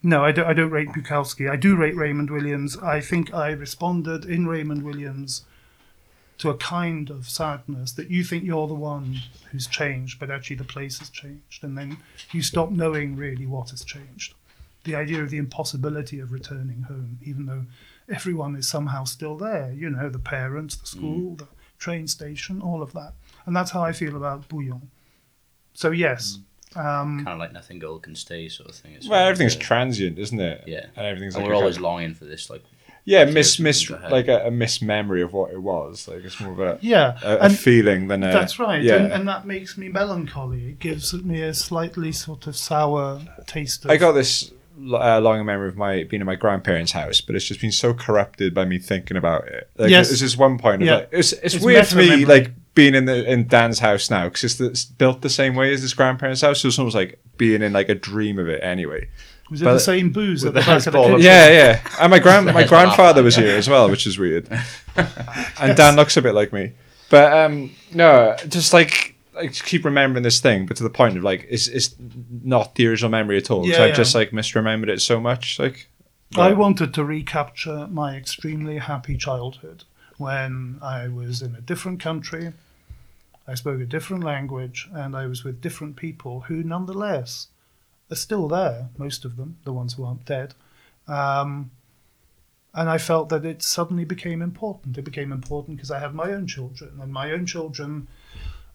[0.02, 1.48] no, I don't, I don't rate Bukowski.
[1.48, 2.76] I do rate Raymond Williams.
[2.78, 5.44] I think I responded in Raymond Williams
[6.38, 9.20] to a kind of sadness that you think you're the one
[9.52, 11.62] who's changed, but actually the place has changed.
[11.62, 11.98] And then
[12.32, 14.34] you stop knowing really what has changed.
[14.82, 17.66] The idea of the impossibility of returning home, even though
[18.08, 21.46] everyone is somehow still there, you know, the parents, the school, the
[21.78, 23.12] train station, all of that.
[23.46, 24.90] And that's how I feel about Bouillon.
[25.74, 26.40] So, yes.
[26.76, 28.92] Um, kind of like nothing gold can stay, sort of thing.
[28.92, 30.64] It's Well, like, everything's uh, transient, isn't it?
[30.66, 30.86] Yeah.
[30.96, 32.62] And everything's And like we're always kind- longing for this like
[33.04, 36.06] yeah, miss miss like a, a mismemory of what it was.
[36.06, 38.32] Like it's more of a Yeah, a, a and feeling than a.
[38.32, 40.68] that's right, Yeah, and, and that makes me melancholy.
[40.68, 43.84] It gives me a slightly sort of sour taste.
[43.84, 47.34] Of, I got this uh, long memory of my being in my grandparents' house, but
[47.34, 49.68] it's just been so corrupted by me thinking about it.
[49.76, 50.08] Like, Yes.
[50.08, 50.82] there's this one point.
[50.82, 50.94] Of Yeah.
[50.94, 52.24] like, it's it's, It's weird for me, meta-memory.
[52.40, 55.72] like being in the in Dan's house now because it's, it's built the same way
[55.72, 56.60] as his grandparents' house.
[56.60, 58.62] So it's almost like being in like a dream of it.
[58.62, 59.08] Anyway,
[59.50, 61.16] was it but- the same booze With at the the back of the house ball.
[61.16, 61.24] kitchen?
[61.24, 61.80] yeah, yeah.
[62.00, 64.48] And my grand my grandfather was here as well, which is weird.
[65.60, 66.72] And Dan looks a bit like me,
[67.08, 69.10] but um, no, just like.
[69.34, 71.94] I just keep remembering this thing, but to the point of like, it's, it's
[72.42, 73.66] not the original memory at all.
[73.66, 73.94] Yeah, I've yeah.
[73.94, 75.58] just like misremembered it so much.
[75.58, 75.88] Like,
[76.36, 79.84] I wanted to recapture my extremely happy childhood
[80.22, 82.52] when I was in a different country,
[83.46, 87.48] I spoke a different language, and I was with different people who, nonetheless,
[88.10, 90.54] are still there, most of them, the ones who aren't dead.
[91.08, 91.70] Um,
[92.72, 94.96] and I felt that it suddenly became important.
[94.96, 98.06] It became important because I had my own children, and my own children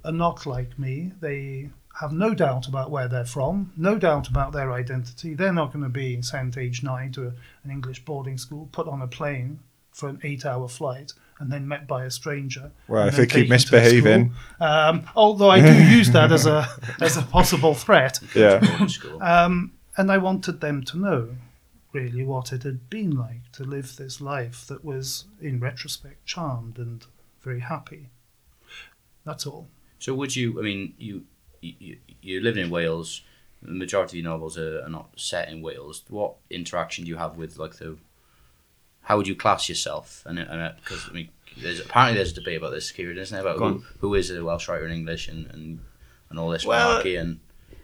[0.03, 1.13] are not like me.
[1.21, 1.69] They
[2.01, 5.33] have no doubt about where they're from, no doubt about their identity.
[5.33, 7.33] They're not going to be sent age nine to
[7.63, 9.59] an English boarding school, put on a plane
[9.91, 12.71] for an eight-hour flight, and then met by a stranger.
[12.87, 14.33] Well, and if then they keep taken to the misbehaving.
[14.59, 16.67] Um, although I do use that as a
[17.01, 18.19] as a possible threat.
[18.35, 18.59] Yeah.
[19.21, 21.29] Um, and I wanted them to know
[21.91, 26.77] really what it had been like to live this life that was, in retrospect, charmed
[26.77, 27.05] and
[27.41, 28.09] very happy.
[29.25, 29.67] That's all.
[29.99, 30.59] So would you?
[30.59, 31.23] I mean, you
[31.61, 33.21] you you live in Wales.
[33.61, 36.03] The majority of your novels are, are not set in Wales.
[36.09, 37.97] What interaction do you have with like the?
[39.07, 40.21] How would you class yourself?
[40.25, 40.37] And
[40.83, 43.41] because uh, I mean, there's apparently there's a debate about this, Kieran, isn't there?
[43.41, 45.79] About who, who is a Welsh writer in English and and,
[46.29, 47.39] and all this Well, monarchy and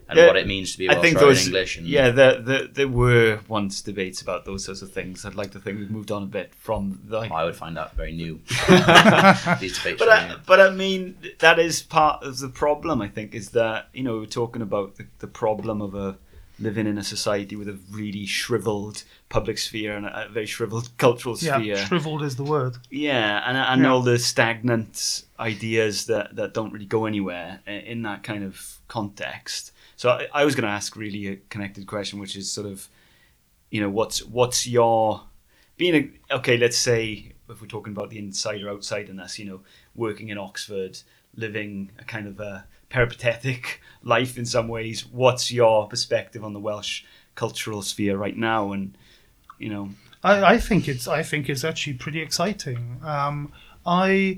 [0.09, 1.77] and yeah, what it means to be a I Welsh think writer those, in English.
[1.77, 5.23] And, yeah, there, there, there were once debates about those sorts of things.
[5.23, 7.19] I'd like to think we've moved on a bit from the.
[7.19, 8.41] Oh, I would find that very new.
[9.61, 9.99] These debates.
[9.99, 10.35] but I, new.
[10.45, 13.01] but I mean that is part of the problem.
[13.01, 16.17] I think is that you know we're talking about the, the problem of a
[16.59, 20.89] living in a society with a really shriveled public sphere and a, a very shriveled
[20.97, 21.77] cultural Yeah, sphere.
[21.77, 22.77] shriveled is the word.
[22.89, 23.91] Yeah, and and Yeah.
[23.91, 29.71] all the stagnant ideas that, that don't really go anywhere in that kind of context.
[29.95, 32.87] So I, I was going to ask really a connected question, which is sort of,
[33.71, 35.23] you know, what's what's your
[35.77, 35.95] being
[36.31, 36.57] a okay?
[36.57, 39.61] Let's say if we're talking about the insider outsiderness, you know,
[39.95, 40.99] working in Oxford,
[41.35, 45.05] living a kind of a peripatetic life in some ways.
[45.05, 47.03] What's your perspective on the Welsh
[47.35, 48.71] cultural sphere right now?
[48.71, 48.95] And
[49.57, 49.89] you know,
[50.23, 52.99] I, I think it's I think it's actually pretty exciting.
[53.03, 53.51] Um,
[53.85, 54.37] I,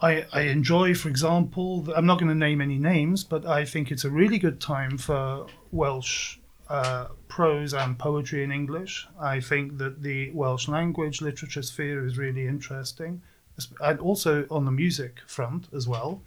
[0.00, 3.90] I I enjoy, for example, I'm not going to name any names, but I think
[3.90, 6.38] it's a really good time for Welsh
[6.68, 9.08] uh, prose and poetry in English.
[9.20, 13.20] I think that the Welsh language literature sphere is really interesting,
[13.80, 16.22] and also on the music front as well.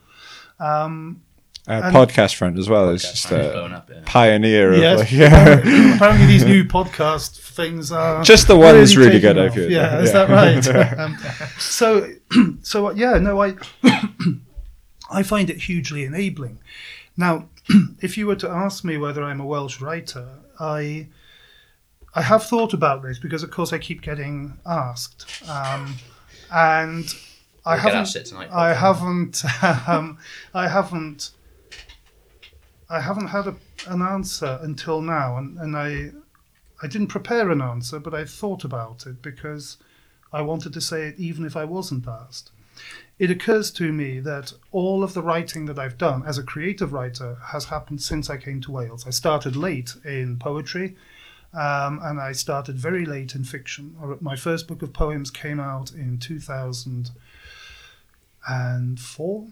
[0.60, 1.22] Um,
[1.68, 2.90] Uh, podcast front as well.
[2.92, 4.02] It's just a up, yeah.
[4.06, 5.26] pioneer of yes, like, yeah.
[5.28, 9.50] apparently, apparently these new podcast things are Just the one is really taking good, I
[9.50, 9.50] feel.
[9.50, 9.56] off.
[9.56, 9.72] heard.
[9.72, 10.66] Yeah, is that right?
[11.00, 11.18] um,
[11.60, 12.10] so,
[12.62, 13.56] so yeah, no, I,
[15.12, 16.60] I find it hugely enabling.
[17.18, 17.50] Now,
[18.02, 21.08] if you were to ask me whether I'm a Welsh writer, I,
[22.16, 25.96] I have thought about this because, of course, I keep getting asked, um,
[26.54, 27.14] and
[27.68, 28.16] I We'll get haven't.
[28.16, 29.44] it tonight, I haven't.
[29.88, 30.18] Um,
[30.54, 31.32] I haven't.
[32.90, 33.56] I haven't had a,
[33.88, 36.12] an answer until now, and, and I,
[36.82, 39.78] I didn't prepare an answer, but I thought about it because
[40.32, 42.52] I wanted to say it even if I wasn't asked.
[43.20, 46.94] It occurs to me that all of the writing that I've done as a creative
[46.94, 49.06] writer has happened since I came to Wales.
[49.06, 50.96] I started late in poetry,
[51.54, 53.96] um, and I started very late in fiction.
[54.22, 56.20] My first book of poems came out in
[58.48, 59.48] 2004.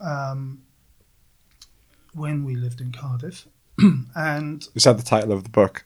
[0.00, 0.62] Um,
[2.14, 3.46] when we lived in Cardiff.
[4.14, 5.84] and Is that the title of the book?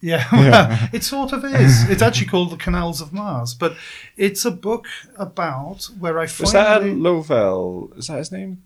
[0.00, 1.88] yeah, it sort of is.
[1.90, 3.76] It's actually called The Canals of Mars, but
[4.16, 4.86] it's a book
[5.16, 6.94] about where I Was that finally.
[6.94, 7.92] Lovell?
[7.96, 8.62] Is that his name?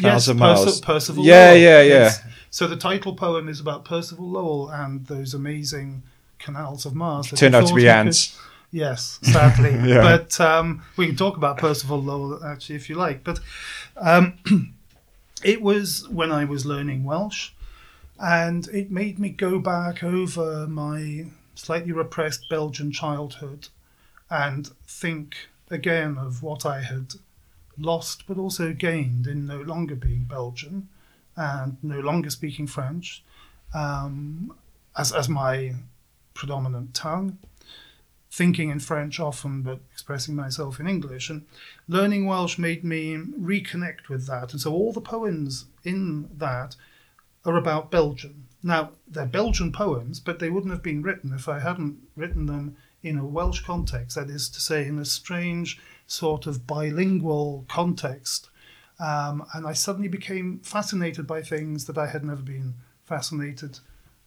[0.00, 0.80] yes, Canals of Perci- Mars.
[0.80, 1.56] Percival Yeah, Lowell.
[1.58, 1.88] yeah, yeah.
[1.94, 2.22] Yes.
[2.50, 6.02] So the title poem is about Percival Lowell and those amazing
[6.38, 7.30] canals of Mars.
[7.30, 8.38] that Turned out to be he could- ants.
[8.70, 9.74] Yes, sadly.
[9.90, 10.02] Yeah.
[10.02, 13.24] But um, we can talk about Percival Lowell actually if you like.
[13.24, 13.40] But
[13.96, 14.38] um,
[15.44, 17.50] it was when I was learning Welsh,
[18.18, 23.68] and it made me go back over my slightly repressed Belgian childhood
[24.30, 27.14] and think again of what I had
[27.76, 30.88] lost but also gained in no longer being Belgian
[31.36, 33.22] and no longer speaking French
[33.74, 34.54] um,
[34.96, 35.74] as, as my
[36.34, 37.38] predominant tongue
[38.30, 41.28] thinking in French often, but expressing myself in English.
[41.30, 41.46] And
[41.88, 44.52] learning Welsh made me reconnect with that.
[44.52, 46.76] And so all the poems in that
[47.44, 48.46] are about Belgium.
[48.62, 52.76] Now, they're Belgian poems, but they wouldn't have been written if I hadn't written them
[53.02, 58.50] in a Welsh context, that is to say, in a strange sort of bilingual context.
[58.98, 62.74] Um, and I suddenly became fascinated by things that I had never been
[63.06, 63.78] fascinated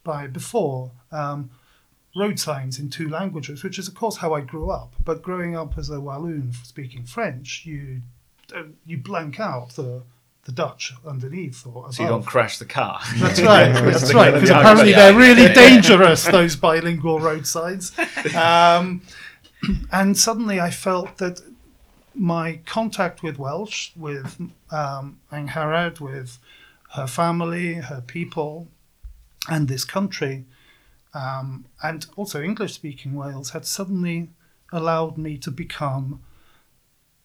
[0.03, 0.91] by before.
[1.11, 1.51] Um,
[2.15, 4.93] road signs in two languages, which is, of course, how I grew up.
[5.03, 8.01] But growing up as a Walloon speaking French, you
[8.55, 10.03] uh, you blank out the
[10.45, 11.95] the Dutch underneath or above.
[11.95, 12.99] So you don't crash the car.
[13.15, 13.71] That's right.
[13.71, 14.33] That's right.
[14.33, 16.25] Because apparently they're really dangerous.
[16.25, 17.97] Those bilingual road signs.
[18.35, 19.01] Um,
[19.91, 21.39] and suddenly I felt that
[22.13, 24.39] my contact with Welsh, with
[24.69, 26.39] um, Angharad, with
[26.91, 28.67] her family, her people,
[29.49, 30.45] and this country,
[31.13, 34.29] um, and also English-speaking Wales, had suddenly
[34.71, 36.21] allowed me to become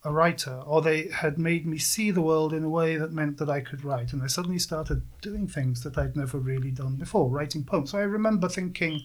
[0.04, 3.38] a writer, or they had made me see the world in a way that meant
[3.38, 4.12] that I could write.
[4.12, 7.90] And I suddenly started doing things that I'd never really done before, writing poems.
[7.90, 9.02] So I remember thinking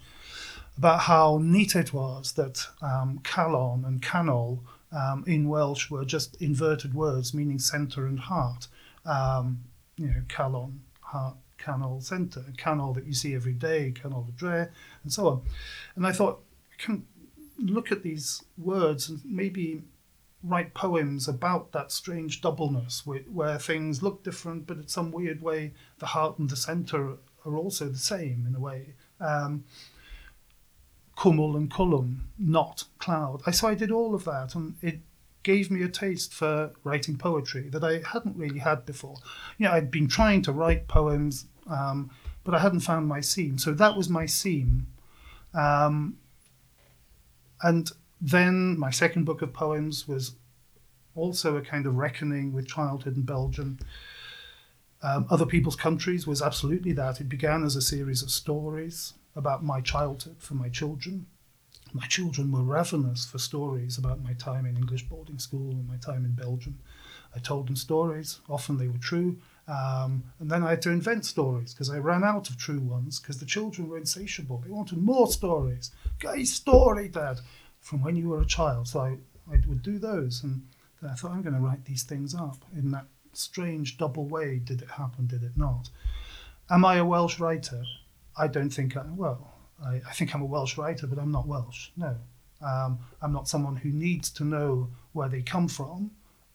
[0.77, 4.59] about how neat it was that um, calon and canol
[4.91, 8.67] um, in Welsh were just inverted words meaning centre and heart.
[9.05, 9.63] Um,
[9.97, 14.67] you know, calon, heart, canol, centre, Canal that you see every day, canol dre,
[15.03, 15.41] and so on.
[15.95, 17.05] And I thought, I can
[17.57, 19.83] look at these words and maybe
[20.43, 25.41] write poems about that strange doubleness where, where, things look different, but in some weird
[25.41, 28.93] way, the heart and the center are also the same in a way.
[29.19, 29.63] Um,
[31.17, 33.41] Cwmwl and Cwlwm, not cloud.
[33.45, 34.99] I, so I did all of that, and it
[35.43, 39.17] gave me a taste for writing poetry that I hadn't really had before.
[39.57, 42.09] You know, I'd been trying to write poems, um,
[42.43, 43.57] but I hadn't found my seam.
[43.57, 44.87] So that was my seam.
[45.53, 46.17] Um,
[47.61, 50.35] and then my second book of poems was
[51.15, 53.79] also a kind of reckoning with childhood in Belgium.
[55.01, 57.21] Um, Other People's Countries was absolutely that.
[57.21, 61.25] It began as a series of stories about my childhood for my children.
[61.93, 65.97] My children were ravenous for stories about my time in English boarding school and my
[65.97, 66.79] time in Belgium.
[67.35, 69.37] I told them stories, often they were true,
[69.67, 73.19] um, and then I had to invent stories because I ran out of true ones
[73.19, 74.57] because the children were insatiable.
[74.57, 75.91] They wanted more stories.
[76.19, 77.39] Gay story, Dad
[77.83, 78.87] from when you were a child.
[78.87, 79.17] So I,
[79.51, 80.63] I would do those, and
[81.07, 84.59] I thought I'm going to write these things up in that strange double way.
[84.63, 85.27] Did it happen?
[85.27, 85.89] Did it not?
[86.69, 87.83] Am I a Welsh writer?
[88.37, 89.03] I don't think I.
[89.13, 89.53] Well,
[89.83, 91.89] I, I think I'm a Welsh writer, but I'm not Welsh.
[91.97, 92.15] No,
[92.61, 96.11] um, I'm not someone who needs to know where they come from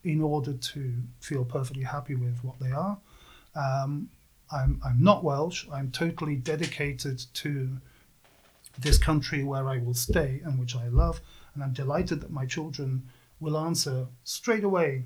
[0.08, 2.96] in order to feel perfectly happy with what they are.
[3.54, 4.08] Um,
[4.50, 5.66] I'm, I'm not Welsh.
[5.70, 7.76] I'm totally dedicated to
[8.78, 11.20] this country where I will stay and which I love.
[11.52, 13.02] And I'm delighted that my children
[13.38, 15.04] will answer straight away,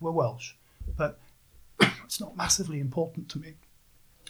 [0.00, 0.54] we're Welsh.
[0.96, 1.20] But
[2.04, 3.52] it's not massively important to me.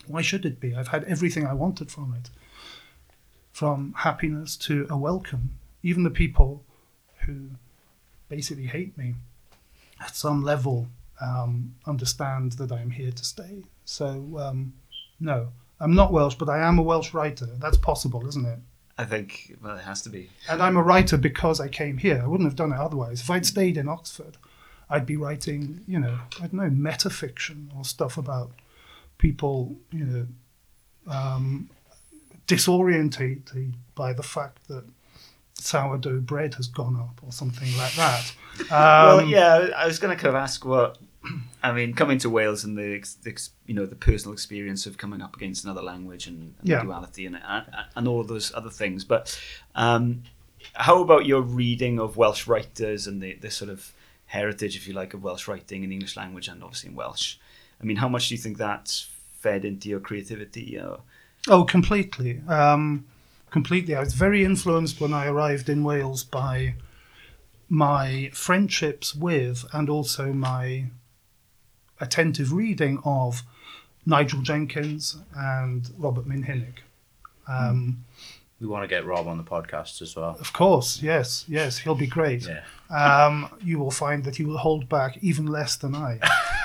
[0.09, 0.75] Why should it be?
[0.75, 2.29] I've had everything I wanted from it
[3.53, 5.51] from happiness to a welcome.
[5.85, 6.65] Even the people
[7.27, 7.51] who
[8.29, 9.15] basically hate me
[10.01, 10.89] at some level
[11.21, 13.65] um, understand that I'm here to stay.
[13.85, 14.73] So, um,
[15.19, 15.49] no,
[15.79, 17.47] I'm not Welsh, but I am a Welsh writer.
[17.59, 18.59] That's possible, isn't it?
[18.97, 20.29] I think, well, it has to be.
[20.49, 22.21] And I'm a writer because I came here.
[22.23, 23.23] I wouldn't have done it otherwise.
[23.23, 24.37] If I'd stayed in Oxford,
[24.91, 28.51] I'd be writing, you know, I don't know, metafiction or stuff about
[29.17, 30.27] people, you know,
[31.11, 31.71] um,
[32.47, 34.85] disorientated by the fact that
[35.61, 38.33] sourdough bread has gone up or something like that.
[38.61, 40.99] Um, well, yeah, I was going to kind of ask what
[41.63, 45.21] I mean, coming to Wales and the, the, you know the personal experience of coming
[45.21, 46.83] up against another language and, and yeah.
[46.83, 49.05] duality and, and and all those other things.
[49.05, 49.39] But
[49.75, 50.23] um,
[50.75, 53.93] how about your reading of Welsh writers and the, the sort of
[54.27, 57.37] heritage, if you like, of Welsh writing in the English language and obviously in Welsh?
[57.81, 59.09] I mean, how much do you think that's
[59.39, 60.79] fed into your creativity?
[60.79, 61.01] Or?
[61.49, 63.07] Oh, completely, um,
[63.51, 63.95] completely.
[63.95, 66.75] I was very influenced when I arrived in Wales by
[67.69, 70.87] my friendships with and also my
[72.01, 73.43] attentive reading of
[74.07, 76.79] Nigel Jenkins and Robert Minhinnick.
[77.47, 78.05] Um,
[78.61, 80.37] we want to get Rob on the podcast as well.
[80.39, 82.47] Of course, yes, yes, he'll be great.
[82.47, 82.63] Yeah.
[82.91, 86.19] Um, you will find that he will hold back even less than I.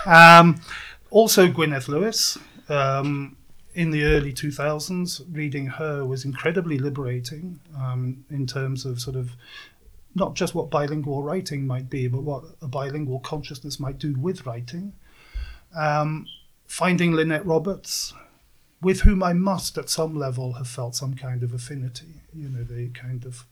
[0.39, 0.59] um,
[1.09, 2.37] also, Gwyneth Lewis.
[2.67, 3.37] Um,
[3.75, 9.31] in the early 2000s, reading her was incredibly liberating um, in terms of sort of
[10.15, 14.45] not just what bilingual writing might be, but what a bilingual consciousness might do with
[14.45, 14.93] writing.
[15.75, 16.25] Um,
[16.67, 18.13] finding Lynette Roberts,
[18.81, 22.21] with whom I must at some level have felt some kind of affinity.
[22.33, 23.45] You know, the kind of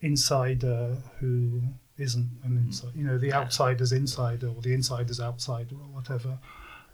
[0.00, 1.62] insider who
[1.98, 2.96] isn't an insider.
[2.96, 6.38] You know, the outsider's insider or the insider's outsider or whatever.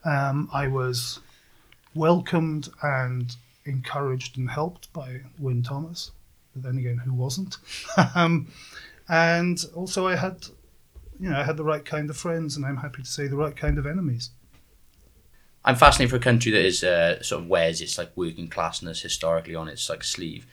[0.04, 1.20] Um, I was
[1.94, 3.34] welcomed and
[3.64, 6.10] encouraged and helped by Wynn Thomas.
[6.52, 7.56] But then again, who wasn't?
[8.14, 8.48] um,
[9.08, 10.46] and also, I had,
[11.18, 13.36] you know, I had the right kind of friends, and I'm happy to say the
[13.36, 14.30] right kind of enemies.
[15.64, 19.02] I'm fascinated for a country that is uh, sort of wears its like working classness
[19.02, 20.46] historically on its like sleeve.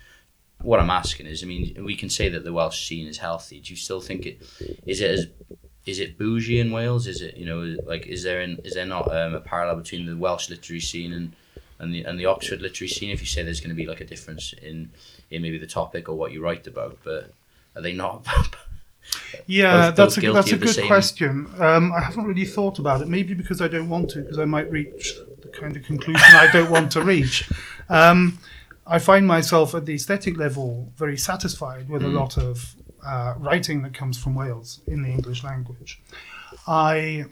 [0.61, 3.59] What I'm asking is, I mean, we can say that the Welsh scene is healthy.
[3.59, 4.41] Do you still think it
[4.85, 5.27] is it as
[5.85, 7.07] is it bougie in Wales?
[7.07, 10.05] Is it you know like is there in, is there not um, a parallel between
[10.05, 11.33] the Welsh literary scene and
[11.79, 13.09] and the and the Oxford literary scene?
[13.09, 14.91] If you say there's going to be like a difference in
[15.29, 17.31] in maybe the topic or what you write about, but
[17.75, 18.25] are they not?
[19.47, 21.47] Yeah, both- that's both a that's a good same- question.
[21.57, 23.07] Um, I haven't really thought about it.
[23.07, 26.49] Maybe because I don't want to, because I might reach the kind of conclusion I
[26.51, 27.49] don't want to reach.
[27.89, 28.37] Um,
[28.85, 32.75] I find myself at the aesthetic level very satisfied with a lot of
[33.05, 36.01] uh, writing that comes from Wales in the English language.
[36.67, 37.25] I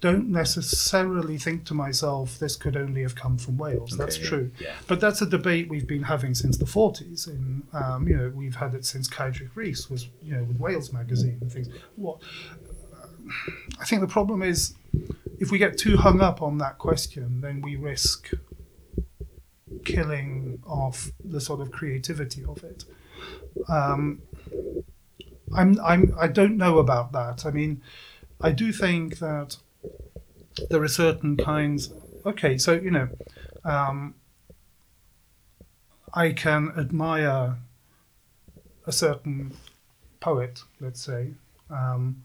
[0.00, 3.96] don't necessarily think to myself this could only have come from Wales.
[3.96, 4.50] That's Okay, yeah, true.
[4.58, 4.74] yeah.
[4.86, 7.28] But that's a debate we've been having since the 40s.
[7.28, 10.92] In um, you know, we've had it since Keidrych Rhys was you know with Wales
[10.92, 11.68] magazine and things.
[11.96, 12.20] What
[13.80, 14.74] I think the problem is
[15.38, 18.30] if we get too hung up on that question, then we risk
[19.84, 22.84] killing off the sort of creativity of it.
[23.68, 24.22] Um,
[25.54, 27.46] I'm, I'm, I don't know about that.
[27.46, 27.82] I mean,
[28.40, 29.56] I do think that
[30.70, 31.92] there are certain kinds.
[32.24, 33.08] Okay, so you know,
[33.64, 34.14] um,
[36.12, 37.56] I can admire
[38.86, 39.52] a certain
[40.20, 41.32] poet, let's say,
[41.70, 42.24] um,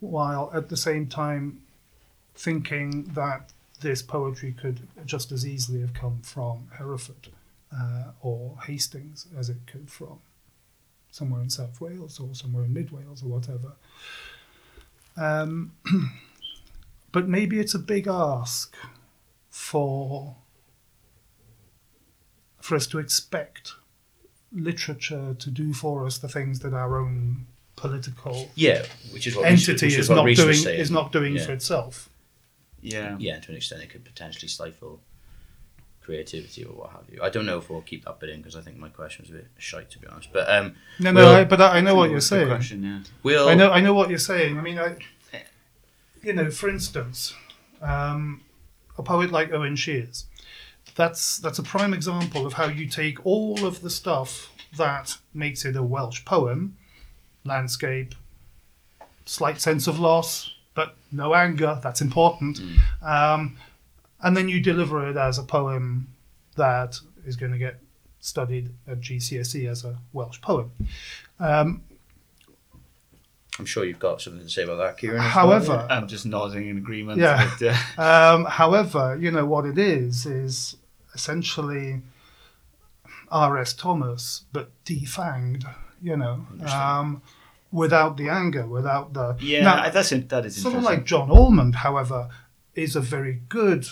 [0.00, 1.62] while at the same time
[2.34, 7.28] thinking that this poetry could just as easily have come from Hereford
[7.74, 10.20] uh, or Hastings as it could from
[11.12, 13.72] somewhere in South Wales or somewhere in Mid Wales or whatever.
[15.16, 15.72] Um,
[17.12, 18.74] but maybe it's a big ask
[19.50, 20.34] for
[22.60, 23.72] for us to expect
[24.52, 27.46] literature to do for us the things that our own
[27.76, 30.90] political Yeah, which is what Reece- entity which is what not Reece was doing is
[30.90, 32.08] not doing for itself.
[32.80, 33.16] Yeah.
[33.18, 35.00] yeah, to an extent, it could potentially stifle
[36.02, 37.20] creativity or what have you.
[37.22, 39.30] I don't know if we'll keep that bit in because I think my question was
[39.30, 40.32] a bit shite to be honest.
[40.32, 42.48] But um, No, no, Well- I, but I, I know what you're saying.
[42.48, 43.00] Question, yeah.
[43.22, 44.58] we'll I know, I know what you're saying.
[44.58, 44.96] I mean, I,
[46.22, 47.34] you know, for instance,
[47.80, 48.42] um,
[48.98, 50.26] a poet like Owen Sheers.
[50.94, 55.64] That's that's a prime example of how you take all of the stuff that makes
[55.64, 56.76] it a Welsh poem,
[57.44, 58.14] landscape,
[59.24, 61.78] slight sense of loss, but no anger.
[61.82, 62.60] That's important.
[63.02, 63.56] Um,
[64.22, 66.08] and then you deliver it as a poem
[66.56, 67.80] that is going to get
[68.20, 70.70] studied at GCSE as a Welsh poem.
[71.40, 71.82] Um,
[73.58, 75.18] I'm sure you've got something to say about that, Kieran.
[75.18, 75.30] as well.
[75.30, 77.20] however, I'm just nodding in agreement.
[77.20, 77.50] Yeah.
[77.60, 80.76] But, uh, Um, however, you know what it is is
[81.14, 82.00] essentially
[83.30, 83.72] R.S.
[83.74, 85.64] Thomas, but defanged.
[86.00, 87.22] You know, um,
[87.70, 90.82] without the anger, without the yeah, Now, that's that is someone interesting.
[90.82, 92.28] like John Ormond, however,
[92.74, 93.86] is a very good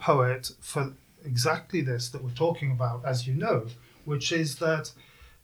[0.00, 0.92] poet for
[1.24, 3.66] exactly this that we're talking about, as you know,
[4.04, 4.92] which is that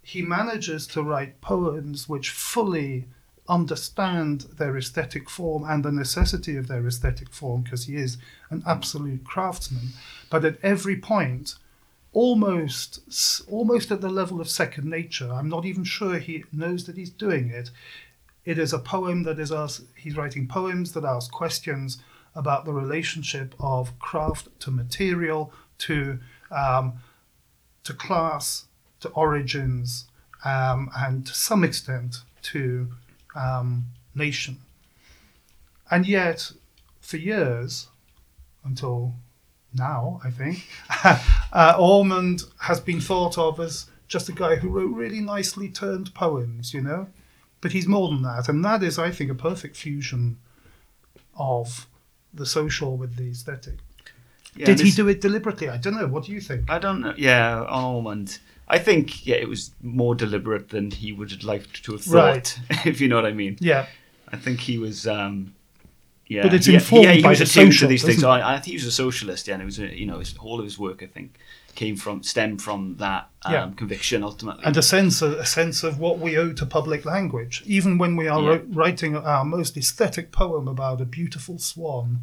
[0.02, 3.06] he manages to write poems which fully
[3.48, 8.16] understand their aesthetic form and the necessity of their aesthetic form because he is
[8.50, 9.88] an absolute craftsman.
[10.30, 11.56] But at every point
[12.14, 13.00] almost
[13.50, 17.10] almost at the level of second nature i'm not even sure he knows that he's
[17.10, 17.70] doing it
[18.44, 21.98] it is a poem that is ask, he's writing poems that ask questions
[22.34, 26.18] about the relationship of craft to material to
[26.50, 26.94] um,
[27.84, 28.66] to class
[29.00, 30.06] to origins
[30.44, 32.88] um, and to some extent to
[33.34, 34.58] um, nation.
[35.90, 36.52] And yet
[37.00, 37.88] for years
[38.64, 39.14] until
[39.74, 40.66] now i think
[41.52, 46.14] uh, ormond has been thought of as just a guy who wrote really nicely turned
[46.14, 47.08] poems you know?
[47.64, 50.36] But he's more than that, and that is, I think, a perfect fusion
[51.34, 51.86] of
[52.34, 53.78] the social with the aesthetic.
[54.56, 55.68] Yeah, Did he do it deliberately?
[55.68, 56.06] I don't know.
[56.06, 56.70] What do you think?
[56.70, 57.14] I don't know.
[57.16, 58.38] Yeah, on Ormond.
[58.68, 62.14] I think yeah, it was more deliberate than he would have liked to have thought.
[62.14, 62.58] Right.
[62.86, 63.56] if you know what I mean.
[63.60, 63.86] Yeah,
[64.28, 65.06] I think he was.
[65.06, 65.54] Um,
[66.26, 68.24] yeah, But it's informed yeah, he by was the social, these things.
[68.24, 69.46] I, I think he was a socialist.
[69.46, 71.02] Yeah, and it was a, you know his, all of his work.
[71.02, 71.38] I think
[71.74, 73.70] came from stemmed from that um, Yeah.
[73.76, 74.62] conviction ultimately.
[74.64, 77.64] and a sense, of, a sense of what we owe to public language.
[77.66, 78.58] Even when we are Yeah.
[78.58, 82.20] wri- writing our most aesthetic poem about a beautiful swan,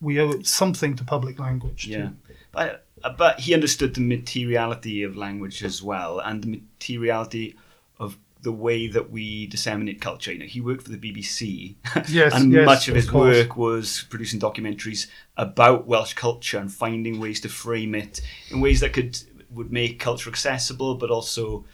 [0.00, 1.86] we owe something to public language.
[1.88, 2.16] Yeah, Too.
[2.52, 7.56] but uh, but he understood the materiality of language as well, and the materiality
[8.42, 10.32] the way that we disseminate culture.
[10.32, 11.74] You know, he worked for the BBC,
[12.08, 17.18] Yes, and yes, much of his work was producing documentaries about Welsh culture and finding
[17.18, 18.20] ways to frame it
[18.50, 19.18] in ways that could
[19.50, 21.64] would make culture accessible, but also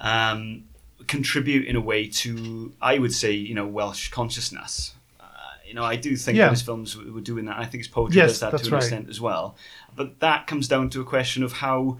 [0.00, 0.64] um,
[1.06, 4.94] contribute in a way to, I would say, you know, Welsh consciousness.
[5.20, 5.24] Uh,
[5.66, 6.46] you know, I do think Yeah.
[6.46, 7.58] that his films were were doing that.
[7.58, 8.82] I think his poetry Yes, does that to an right.
[8.82, 9.56] extent as well.
[9.94, 11.98] But that comes down to a question of how,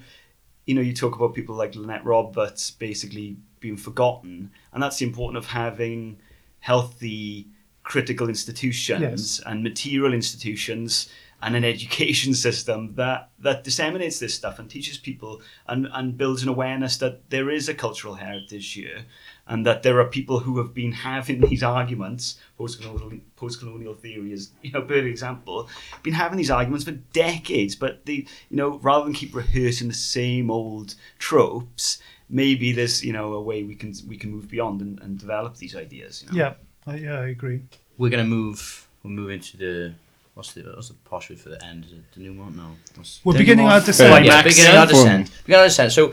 [0.67, 5.07] you know, you talk about people like Lynette Roberts basically being forgotten, and that's the
[5.07, 6.19] importance of having
[6.61, 7.49] healthy
[7.83, 9.41] critical institutions Yes.
[9.45, 11.09] and material institutions
[11.43, 16.45] and an education system that that disseminates this stuff and teaches people and, and builds
[16.45, 19.01] an awareness that there is a cultural heritage here
[19.49, 24.53] and that there are people who have been having these arguments post-colonial, post-colonial theory is
[24.63, 25.69] you know a perfect example
[26.05, 28.19] been having these arguments for decades but they
[28.51, 31.99] you know rather than keep rehearsing the same old tropes
[32.33, 35.57] maybe there's you know a way we can we can move beyond and, and develop
[35.59, 36.45] these ideas you know?
[36.45, 37.61] Yeah, I, yeah, I agree.
[37.99, 38.89] We're gonna move.
[39.03, 39.95] We'll move into the.
[40.35, 41.85] What's the what's the posh word for the end?
[41.85, 42.57] Is it denouement?
[42.57, 42.71] No.
[42.95, 44.25] What's, We're beginning you our descent.
[44.25, 44.57] yeah, Climax.
[44.57, 45.31] beginning our descent.
[45.45, 45.93] Beginning our descent.
[45.93, 46.13] So,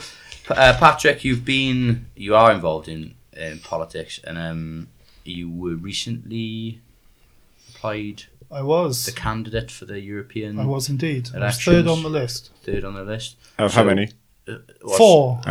[0.49, 4.89] uh, Patrick, you've been, you are involved in, in politics, and um,
[5.23, 6.81] you were recently
[7.69, 9.05] a Plaid I was.
[9.05, 11.29] the candidate for the European I was indeed.
[11.33, 12.51] I was third on the list.
[12.63, 13.37] third on the list.
[13.57, 14.09] Of how many?
[14.81, 15.41] What's- Four.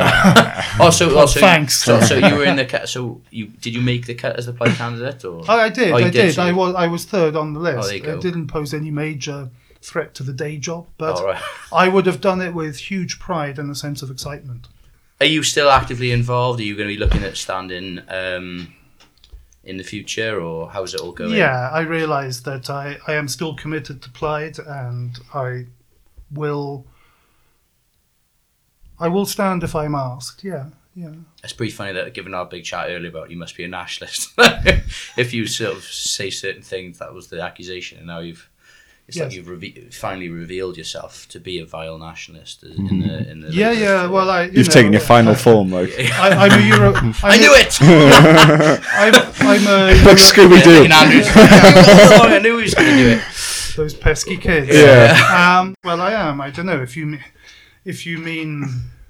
[0.81, 1.83] Oh, so, oh, so thanks.
[1.83, 4.47] So, so you were in the ca- so you did you make the cut as
[4.47, 5.43] the Plaid candidate or?
[5.51, 5.91] I, I did.
[5.93, 6.35] Oh, I did, did.
[6.35, 6.75] so I was.
[6.75, 7.89] I was third on the list.
[7.89, 8.15] there you go.
[8.15, 9.51] It didn't pose any major
[9.83, 11.43] threat to the day job, but All right.
[11.73, 14.69] I would have done it with huge pride and a sense of excitement.
[15.21, 16.61] Are you still actively involved?
[16.61, 18.73] Are you going to be looking at standing um,
[19.65, 21.33] in the future, or how's it all going?
[21.35, 25.67] Yeah, I realise that I, I am still committed to Plaid, and I
[26.31, 26.87] will.
[29.01, 30.43] I will stand if I'm asked.
[30.45, 31.13] Yeah, yeah.
[31.45, 34.31] It's pretty funny that given our big chat earlier about you must be a nationalist.
[35.17, 38.49] if you sort of say certain things, that was the accusation, and now you've.
[39.07, 43.41] It's like you've reve- finally revealed yourself to be a vile nationalist in the in
[43.41, 43.49] the.
[43.51, 43.93] Yeah, yeah.
[44.03, 44.09] history.
[44.11, 44.43] Well, I.
[44.43, 46.93] You You've know, taken your final form, like I, I'm a Euro.
[46.95, 47.79] I'm I knew a- it.
[47.81, 49.15] I'm,
[49.49, 50.05] I'm a.
[50.05, 50.83] like Scooby Doo.
[50.83, 51.27] Ian Andrews.
[51.31, 53.23] I knew he was going to do it.
[53.77, 54.69] those pesky kids.
[54.77, 55.59] Yeah.
[55.61, 56.43] Um, well, I am.
[56.43, 57.21] I don't know if you me-
[57.89, 58.67] if you mean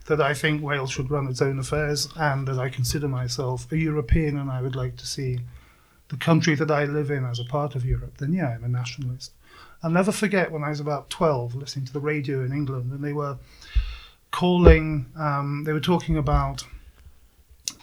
[0.07, 3.77] that I think Wales should run its own affairs and that I consider myself a
[3.77, 5.41] European and I would like to see
[6.11, 8.69] the country that I live in as a part of Europe, then yeah, I'm a
[8.69, 9.33] nationalist.
[9.83, 13.03] I'll never forget when I was about 12 listening to the radio in England and
[13.03, 13.37] they were
[14.31, 16.65] calling, um, they were talking about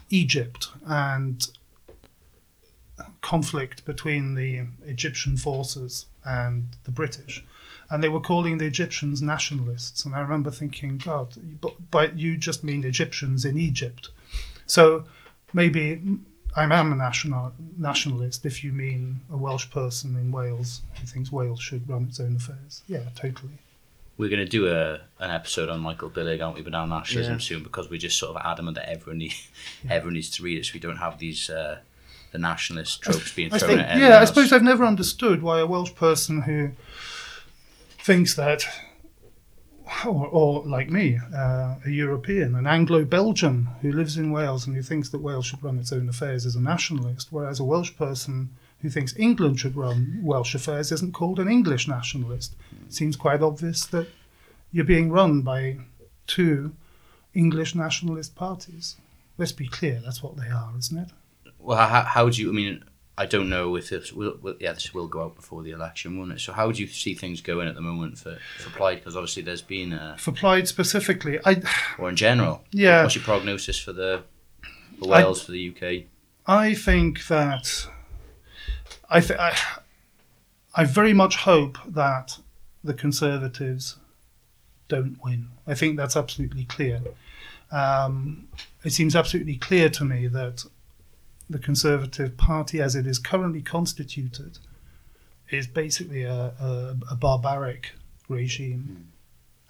[0.09, 1.45] Egypt and
[3.21, 7.43] conflict between the Egyptian forces and the British.
[7.89, 10.05] And they were calling the Egyptians nationalists.
[10.05, 14.09] And I remember thinking, God, but, but you just mean Egyptians in Egypt.
[14.65, 15.05] So
[15.53, 16.01] maybe
[16.55, 21.31] I am a national nationalist if you mean a Welsh person in Wales who thinks
[21.31, 22.81] Wales should run its own affairs.
[22.87, 23.51] Yeah, totally.
[24.17, 27.39] We're going to do a an episode on Michael Billig, aren't we, Banal Nationalism Yeah.
[27.39, 29.33] soon because we're just sort of adamant that everyone, need,
[29.89, 31.79] everyone needs to read it so we don't have these uh,
[32.31, 35.41] the nationalist tropes being I thrown think, at everyone yeah, I suppose I've never understood
[35.41, 36.71] why a Welsh person who
[38.05, 38.63] thinks that,
[40.05, 44.83] or, or like me, uh, a European, an Anglo-Belgian who lives in Wales and who
[44.83, 48.51] thinks that Wales should run its own affairs is a nationalist, whereas a Welsh person
[48.81, 52.55] who thinks England should run Welsh affairs isn't called an English nationalist.
[52.85, 54.07] It seems quite obvious that
[54.71, 55.77] you're being run by
[56.27, 56.75] two
[57.33, 58.97] English nationalist parties.
[59.39, 61.09] Let's be clear, that's what they are, isn't it?
[61.57, 62.49] Well, how, how do you?
[62.49, 62.83] I mean,
[63.17, 64.37] I don't know if this will.
[64.41, 66.41] will yeah, this will go out before the election, won't it?
[66.41, 68.99] So, how do you see things going at the moment for for Plaid?
[68.99, 71.61] Because obviously, there's been a, For Plaid specifically, I,
[71.97, 72.63] or in general.
[72.71, 73.03] Yeah.
[73.03, 74.23] What's your prognosis for the
[74.99, 76.07] for I- Wales for the UK?
[76.47, 77.87] I think that
[79.09, 79.57] I, th- I
[80.75, 82.37] I very much hope that
[82.83, 83.97] the Conservatives
[84.87, 85.47] don't win.
[85.65, 87.01] I think that's absolutely clear.
[87.71, 88.47] Um,
[88.83, 90.65] it seems absolutely clear to me that
[91.49, 94.59] the Conservative Party, as it is currently constituted,
[95.49, 97.93] is basically a, a, a barbaric
[98.27, 99.11] regime.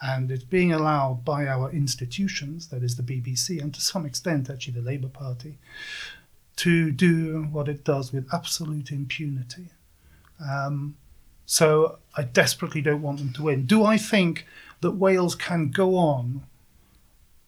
[0.02, 4.50] And it's being allowed by our institutions, that is the BBC, and to some extent,
[4.50, 5.58] actually, the Labour Party,
[6.58, 9.70] to do what it does with absolute impunity.
[10.40, 10.96] Um,
[11.46, 13.66] so I desperately don't want them to win.
[13.66, 14.46] Do I think
[14.82, 16.44] that Wales can go on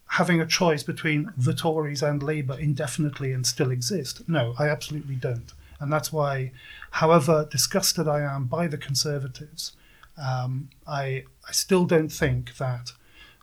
[0.08, 4.28] having a choice between the Tories and Labour indefinitely and still exist?
[4.28, 5.52] No, I absolutely don't.
[5.80, 6.52] And that's why,
[6.90, 9.72] however disgusted I am by the Conservatives
[10.18, 12.92] Um, I I still don't think that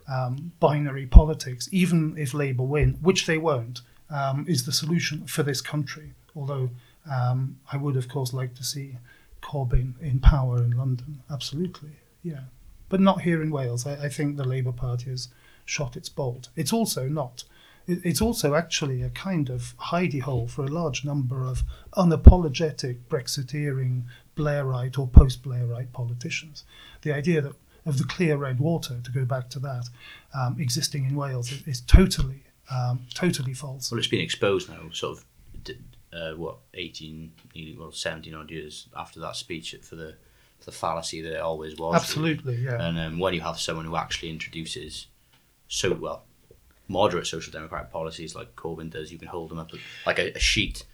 [0.08, 3.80] um, binary politics, even if Labour win, which they won't,
[4.10, 6.12] um, is the solution for this country.
[6.34, 6.70] Although
[7.10, 8.96] um, I would, of course, like to see
[9.42, 11.22] Corbyn in power in London.
[11.30, 12.44] Absolutely, yeah,
[12.88, 13.86] but not here in Wales.
[13.86, 15.28] I, I think the Labour Party has
[15.66, 16.48] shot its bolt.
[16.56, 17.44] It's also not.
[17.88, 21.62] It's also actually a kind of hidey hole for a large number of
[21.94, 24.04] unapologetic Brexiteering
[24.36, 26.64] Blairite or post Blairite politicians.
[27.02, 27.52] The idea that
[27.86, 29.88] of the clear red water, to go back to that,
[30.34, 33.90] um, existing in Wales is, is totally, um, totally false.
[33.90, 35.24] Well, it's been exposed now, sort of,
[36.12, 37.32] uh, what, 18,
[37.78, 40.16] well, 17 odd years after that speech for the,
[40.58, 41.94] for the fallacy that it always was.
[41.94, 42.82] Absolutely, yeah.
[42.82, 45.06] And um, when you have someone who actually introduces
[45.68, 46.24] so, well,
[46.88, 49.70] moderate social democratic policies like Corbyn does, you can hold them up
[50.06, 50.84] like a, a sheet.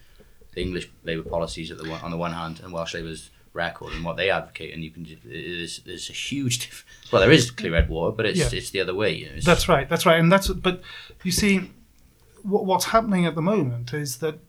[0.53, 3.93] The English Labour policies at the one, on the one hand, and Welsh Labour's record
[3.93, 6.69] and what they advocate, and you can there's there's a huge
[7.11, 8.49] well there is clear red water, but it's Yeah.
[8.51, 9.13] it's the other way.
[9.15, 9.87] You know, That's right.
[9.89, 10.19] That's right.
[10.19, 10.81] And that's but
[11.23, 11.71] you see,
[12.43, 14.39] what, what's happening at the moment is that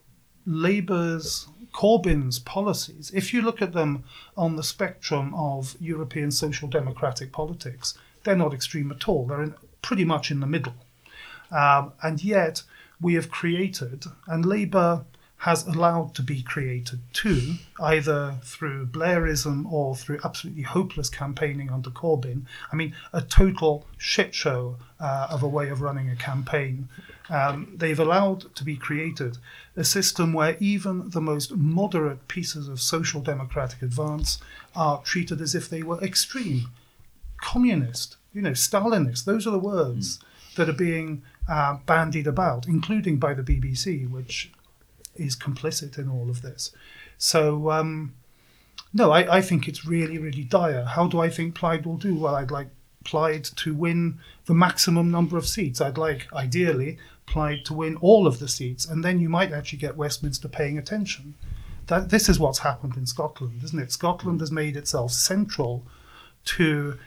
[0.46, 4.04] Labour's Corbyn's policies, if you look at them
[4.36, 9.26] on the spectrum of European social democratic politics, they're not extreme at all.
[9.26, 9.54] They're in,
[9.84, 10.74] pretty much in the middle.
[11.52, 12.62] Um, and yet
[13.00, 15.04] we have created, and Labour
[15.38, 21.90] has allowed to be created too, either through Blairism or through absolutely hopeless campaigning under
[21.90, 22.46] Corbyn.
[22.72, 26.88] I mean, a total shit show uh, of a way of running a campaign.
[27.28, 29.36] Um, they've allowed to be created
[29.76, 34.40] a system where even the most moderate pieces of social democratic advance
[34.74, 36.68] are treated as if they were extreme
[37.42, 39.24] communist, you know, Stalinist.
[39.24, 40.20] Those are the words
[40.56, 44.52] that are being uh, bandied about, including by the BBC, which
[45.16, 46.72] is complicit in all of this.
[47.16, 48.14] So, um,
[48.92, 50.84] no, I, I think it's really, really dire.
[50.84, 52.14] How do I think Plaid will do?
[52.14, 52.68] Well, I'd like
[53.04, 55.80] Plaid to win the maximum number of seats.
[55.80, 59.78] I'd like, ideally, Plaid to win all of the seats, and then you might actually
[59.78, 61.34] get Westminster paying attention.
[61.86, 63.92] That this is what's happened in Scotland, isn't it?
[63.92, 65.84] Scotland has made itself central
[66.46, 66.98] to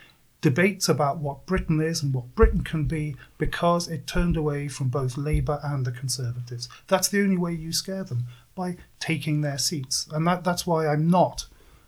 [0.41, 4.89] debates about what Britain is and what Britain can be because it turned away from
[4.89, 6.69] both Labour and the Conservatives.
[6.87, 10.87] That's the only way you scare them by taking their seats, and that, that's why
[10.87, 11.45] I'm not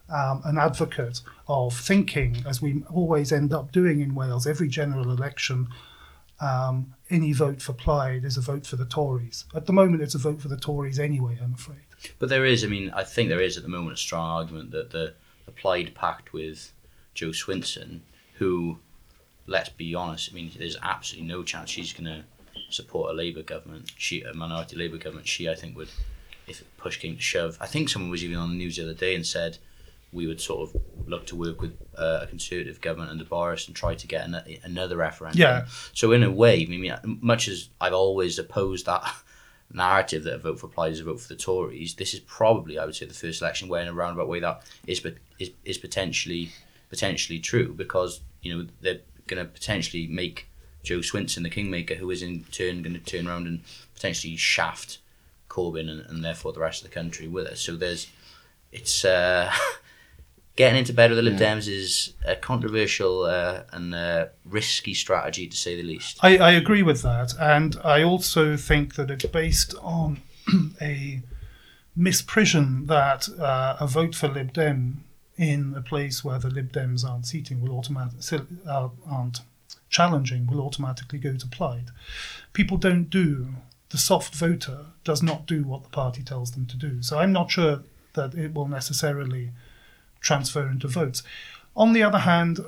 [0.09, 5.11] um, an advocate of thinking, as we always end up doing in Wales, every general
[5.11, 5.67] election.
[6.41, 9.43] Um, any vote for Plaid is a vote for the Tories.
[9.53, 11.81] At the moment, it's a vote for the Tories anyway, I'm afraid.
[12.17, 14.71] But there is, I mean, I think there is at the moment a strong argument
[14.71, 15.13] that the
[15.55, 16.71] Plaid pact with
[17.13, 17.99] Jo Swinson,
[18.39, 18.79] who,
[19.47, 22.23] let's be honest, I mean, there's absolutely no chance she's going to
[22.69, 25.27] support a Labour government, she a minority Labour government.
[25.27, 25.89] She, I think, would,
[26.47, 27.57] if push came to shove.
[27.59, 29.57] I think someone was even on the news the other day and said
[30.11, 33.75] we would sort of look to work with uh, a Conservative government under Boris and
[33.75, 35.39] try to get an, another referendum.
[35.39, 35.65] Yeah.
[35.93, 39.03] So in a way, I mean, much as I've always opposed that
[39.73, 42.79] narrative that a vote for Plaid is a vote for the Tories, this is probably,
[42.79, 45.05] I would say, the first election where in a roundabout way that is
[45.39, 46.51] is, is potentially
[46.89, 50.47] potentially true because you know they're going to potentially make
[50.83, 53.61] Jo Swinson the kingmaker, who is in turn going to turn around and
[53.93, 54.99] potentially shaft
[55.49, 57.61] Corbyn and, and therefore the rest of the country with us.
[57.61, 58.07] So there's
[58.71, 59.05] it's.
[59.05, 59.51] Uh,
[60.55, 61.55] Getting into bed with the Lib Yeah.
[61.55, 66.19] Dems is a controversial uh, and uh, risky strategy, to say the least.
[66.21, 70.21] I, I agree with that, and I also think that it's based on
[70.81, 71.21] a
[71.97, 75.05] misprision that uh, a vote for Lib Dem
[75.39, 79.39] in a place where the Lib Dems aren't seating will automatically aren't
[79.89, 81.89] challenging will automatically go to Plaid.
[82.53, 83.55] People don't do
[83.89, 87.01] the soft voter does not do what the party tells them to do.
[87.01, 87.83] So I'm not sure
[88.13, 89.51] that it will necessarily
[90.19, 91.23] transfer into votes.
[91.75, 92.59] On the other hand,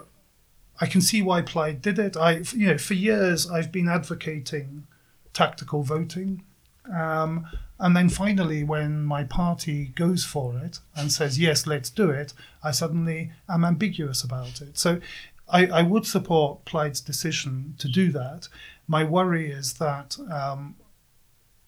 [0.80, 2.18] I can see why Plaid did it.
[2.18, 4.88] I, you know, for years I've been advocating
[5.34, 6.44] tactical voting,
[6.92, 7.46] um,
[7.82, 12.34] and then finally, when my party goes for it and says yes, let's do it,
[12.64, 14.78] I suddenly am ambiguous about it.
[14.78, 15.02] So,
[15.50, 18.48] I, I would support Plaid's decision to do that.
[18.88, 20.18] My worry is that.
[20.32, 20.76] Um,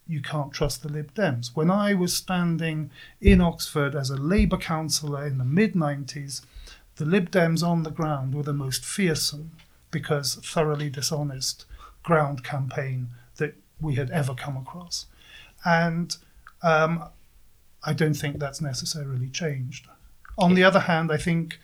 [0.07, 1.55] you can't trust the Lib Dems.
[1.55, 2.91] When I was standing
[3.21, 6.41] in Oxford as a Labour councillor in the mid 90s,
[6.97, 9.51] the Lib Dems on the ground were the most fearsome
[9.91, 11.65] because thoroughly dishonest
[12.03, 15.05] ground campaign that we had ever come across.
[15.65, 16.15] And
[16.61, 17.05] um,
[17.83, 19.87] I don't think that's necessarily changed.
[20.37, 21.59] On the other hand, I think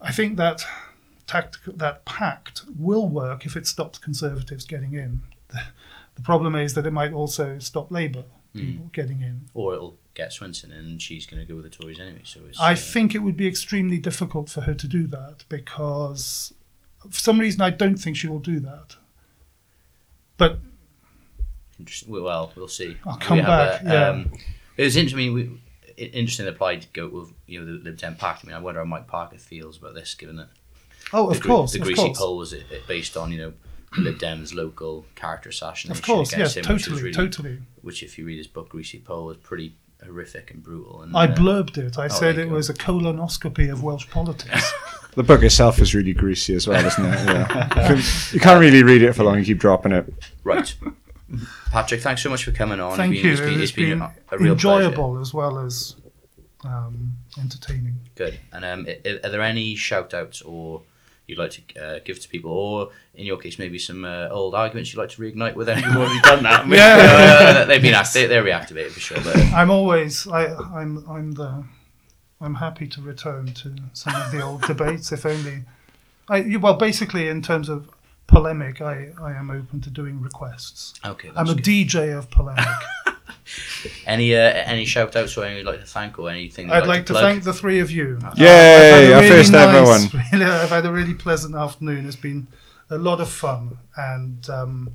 [0.00, 0.64] I think that
[1.26, 5.22] tactical that pact will work if it stops Conservatives getting in.
[5.48, 5.62] The,
[6.14, 8.24] the problem is that it might also stop Labour
[8.54, 9.46] people getting in.
[9.52, 12.22] Or it'll get Swinson in and she's going to go with the Tories anyway.
[12.24, 15.44] So it's, I uh, think it would be extremely difficult for her to do that
[15.48, 16.54] because,
[17.00, 18.96] for some reason, I don't think she will do that.
[20.36, 20.60] But.
[22.06, 22.96] Well, we'll see.
[23.06, 24.08] I'll come We have back, yeah.
[24.08, 24.32] um,
[24.76, 25.18] it was interesting.
[25.18, 25.60] I mean,
[25.96, 26.46] we, interesting.
[26.46, 28.44] That Plaid to go with you know the Lib Dem pact.
[28.44, 30.48] I mean, I wonder how Mike Parker feels about this, given that
[31.12, 33.38] oh, of gre- course, the of greasy course, poll was it, it based on you
[33.38, 33.52] know
[33.94, 35.92] the Lib Dems local character assassination.
[35.92, 37.58] of course, yes, against him, which was totally, really- totally.
[37.82, 41.02] Which, if you read his book, Greasy Poll, is pretty horrific and brutal.
[41.02, 41.98] And, I uh, blurbed it.
[41.98, 42.54] I oh, said it go.
[42.54, 44.72] was a colonoscopy of Welsh politics.
[45.14, 47.12] The book itself is really greasy as well, isn't it?
[47.12, 48.02] Yeah.
[48.32, 49.38] You can't really read it for long.
[49.38, 50.12] You keep dropping it.
[50.42, 50.74] Right.
[51.70, 52.96] Patrick, thanks so much for coming on.
[52.96, 53.32] Thank it's been, you.
[53.32, 54.84] It's been, It's been been a, real pleasure.
[54.84, 55.96] enjoyable as well as
[56.64, 57.96] um, entertaining.
[58.14, 58.38] Good.
[58.52, 58.86] And um,
[59.24, 60.82] are there any shout outs or
[61.26, 64.54] you'd like to uh, give to people, or in your case, maybe some uh, old
[64.54, 65.94] arguments you'd like to reignite with anyone?
[65.98, 66.66] We've already done that.
[66.68, 67.54] Yeah.
[67.62, 69.18] Uh, they've been act- they, they're reactivated for sure.
[69.22, 71.64] But I'm always I, I'm I'm the
[72.40, 75.62] I'm happy to return to some of the old debates if only
[76.28, 77.88] I well basically in terms of
[78.26, 80.94] polemic I, I am open to doing requests.
[81.04, 81.64] okay, I'm that's a good.
[81.64, 82.64] DJ of polemic.
[84.06, 86.70] any uh, any shout outs or anything you'd like to thank or anything?
[86.70, 87.24] I'd like to plug?
[87.24, 88.18] thank the three of you.
[88.36, 90.00] Yay, I've had a ever one.
[90.32, 92.06] Really, I've had a really pleasant afternoon.
[92.06, 92.46] It's been
[92.90, 94.92] a lot of fun, and um,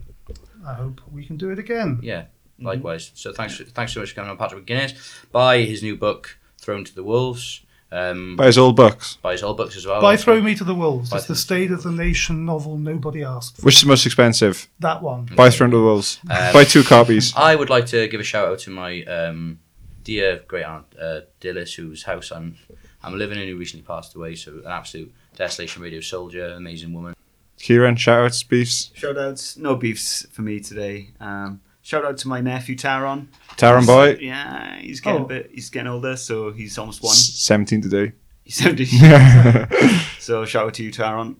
[0.65, 1.99] I hope we can do it again.
[2.01, 2.25] Yeah,
[2.59, 3.11] likewise.
[3.15, 5.25] So thanks thanks so much for coming on, Patrick McGuinness.
[5.31, 7.61] Buy his new book, Thrown to the Wolves.
[7.91, 9.17] Um, Buy his old books.
[9.21, 9.99] buy his old books as well.
[9.99, 13.23] Buy Throw Me to the Wolves, By it's the State of the Nation novel nobody
[13.23, 13.63] asked for.
[13.63, 14.67] Which is the most expensive?
[14.79, 15.25] That one.
[15.35, 16.19] Buy "Throw Me to the Wolves.
[16.29, 17.33] Um, Buy two copies.
[17.35, 19.59] I would like to give a shout out to my um,
[20.03, 22.57] dear great aunt uh, Dilys, whose house I'm
[23.01, 24.35] I'm living in, who recently passed away.
[24.35, 27.15] So an absolute desolation radio soldier, amazing woman.
[27.57, 28.91] Kieran, shout outs, beefs.
[28.93, 31.09] Shout outs, no beefs for me today.
[31.19, 31.59] Um,
[31.89, 33.27] shout out to my nephew Taron.
[33.57, 35.25] Taron boy, Yeah, he's getting Oh.
[35.25, 35.49] a bit.
[35.51, 37.13] He's getting older, so he's almost one.
[37.13, 38.11] s- 17 today.
[38.43, 38.85] He's 70.
[40.19, 41.37] so shout out to you, Taron.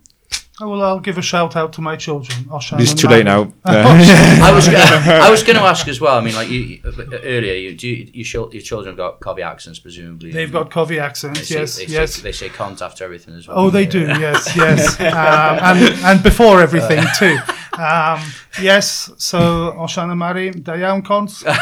[0.62, 2.44] Oh, well, I'll give a shout out to my children.
[2.44, 3.50] Oshan It's too late now.
[3.66, 4.40] Yeah.
[4.42, 6.18] I was gonna, I was going to ask as well.
[6.18, 6.80] I mean, like you, you
[7.24, 10.32] earlier, you do you, you shil- your children have got Cofi accents presumably.
[10.32, 12.14] They've got Cofi They accents, say, yes, they yes.
[12.14, 13.58] Say, they say cons after everything as well.
[13.58, 14.00] Oh, they do.
[14.20, 17.38] Yes, yes, um, and and before everything too.
[17.78, 18.20] Um,
[18.60, 19.10] yes.
[19.16, 19.38] So
[19.78, 21.44] Oshana Mari, Dayan Cons.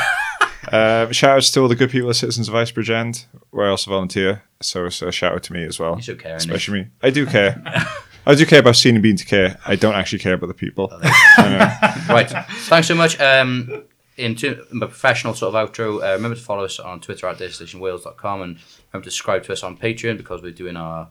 [0.73, 3.91] Uh, shout outs to all the good people at Citizens Advice Bridgend, where I also
[3.91, 4.43] volunteer.
[4.61, 5.97] So it's a shout out to me as well.
[5.97, 6.37] You should care.
[6.37, 6.89] Especially me.
[7.03, 7.63] I do care.
[8.29, 9.59] I do care about seeing and being to care.
[9.67, 10.93] I don't actually care about the people.
[12.09, 12.31] Right.
[12.31, 13.19] Thanks so much.
[13.21, 13.85] Um,
[14.17, 18.43] into a professional sort of outro, uh, remember to follow us on Twitter at destinationwales.com
[18.43, 18.59] and
[18.93, 21.09] remember to subscribe to us on Patreon because we're doing our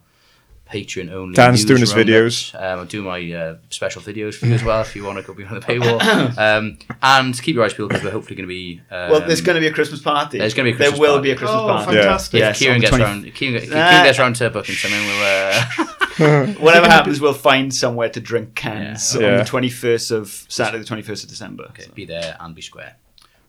[0.71, 1.33] Patreon only.
[1.33, 2.53] Dan's doing his videos.
[2.55, 5.23] Um, I'm doing my uh, special videos for you as well if you want to
[5.23, 6.37] go behind the paywall.
[6.37, 8.81] um, and keep your eyes peeled because we're hopefully going to be.
[8.91, 10.37] Um, Well, there's going to be a Christmas party.
[10.39, 11.23] There's gonna be a Christmas There will party.
[11.29, 11.93] be a Christmas Oh, party.
[11.95, 12.33] fantastic!
[12.35, 14.03] if Yes, Kieran gets 20 around, Kieran, Kieran Ah.
[14.03, 15.23] gets around to booking something, we'll.
[15.23, 19.25] Uh, Whatever happens, we'll find somewhere to drink cans Yeah.
[19.27, 19.37] on Yeah.
[19.43, 21.63] the 21st of Saturday, the 21st of December.
[21.69, 22.95] okay, be there and be square.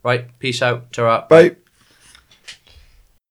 [0.04, 0.92] Right, peace out.
[0.92, 1.26] Ta-ra.
[1.28, 1.56] Bye.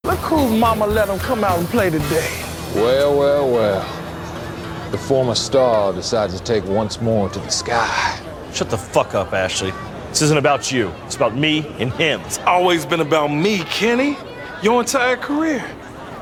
[0.04, 2.44] Look whose mama let him come out and play today.
[2.78, 4.92] Well, well, well.
[4.92, 8.20] The former star decides to take once more to the sky.
[8.54, 9.74] Shut the fuck up, Ashley.
[10.10, 10.90] This isn't about you.
[11.06, 12.22] It's about me and him.
[12.22, 14.18] It's always been about me, Kenny.
[14.64, 15.66] Your entire career.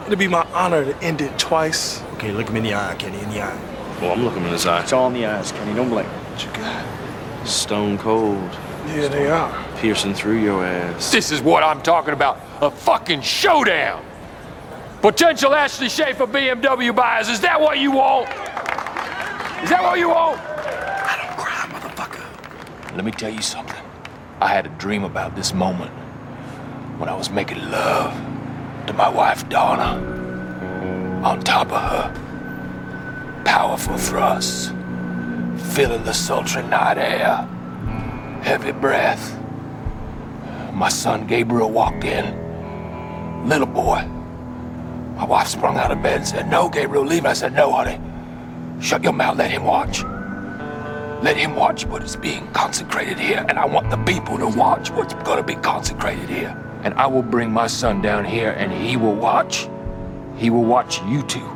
[0.07, 2.02] It'd be my honor to end it twice.
[2.14, 3.99] Okay, look him in the eye, Kenny, in the eye.
[4.02, 4.82] Well, I'm looking in his eye.
[4.82, 5.73] It's all in the eyes, Kenny.
[5.73, 6.07] Don't blink.
[6.07, 7.48] What you got?
[7.48, 8.49] Stone cold,
[8.88, 9.64] Yeah, they are.
[9.77, 11.11] piercing through your ass.
[11.11, 14.03] This is what I'm talking about a fucking showdown.
[15.06, 18.27] Potential Ashley Schaeffer BMW buyers, is that what you want?
[19.64, 20.40] Is that what you want?
[20.40, 22.95] I don't cry, motherfucker.
[22.95, 23.86] Let me tell you something.
[24.41, 25.91] I had a dream about this moment
[26.98, 28.15] when I was making love
[28.88, 30.02] to my wife, Donna.
[31.23, 34.69] On top of her, powerful thrusts,
[35.76, 37.48] feeling the sultry night air,
[38.41, 39.40] heavy breath.
[40.73, 43.48] My son Gabriel walked in.
[43.48, 44.14] Little boy.
[45.15, 47.25] My wife sprung out of bed and said, No, Gabriel, leave.
[47.25, 47.99] I said, No, honey.
[48.81, 50.03] Shut your mouth, let him watch.
[51.23, 54.91] Let him watch what is being consecrated here, and I want the people to watch
[54.91, 56.55] what's going to be consecrated here.
[56.83, 59.67] And I will bring my son down here, and he will watch.
[60.35, 61.55] He will watch you two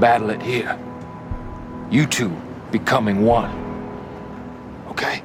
[0.00, 0.78] battle it here.
[1.90, 2.34] You two
[2.72, 3.50] becoming one.
[4.88, 5.22] Okay?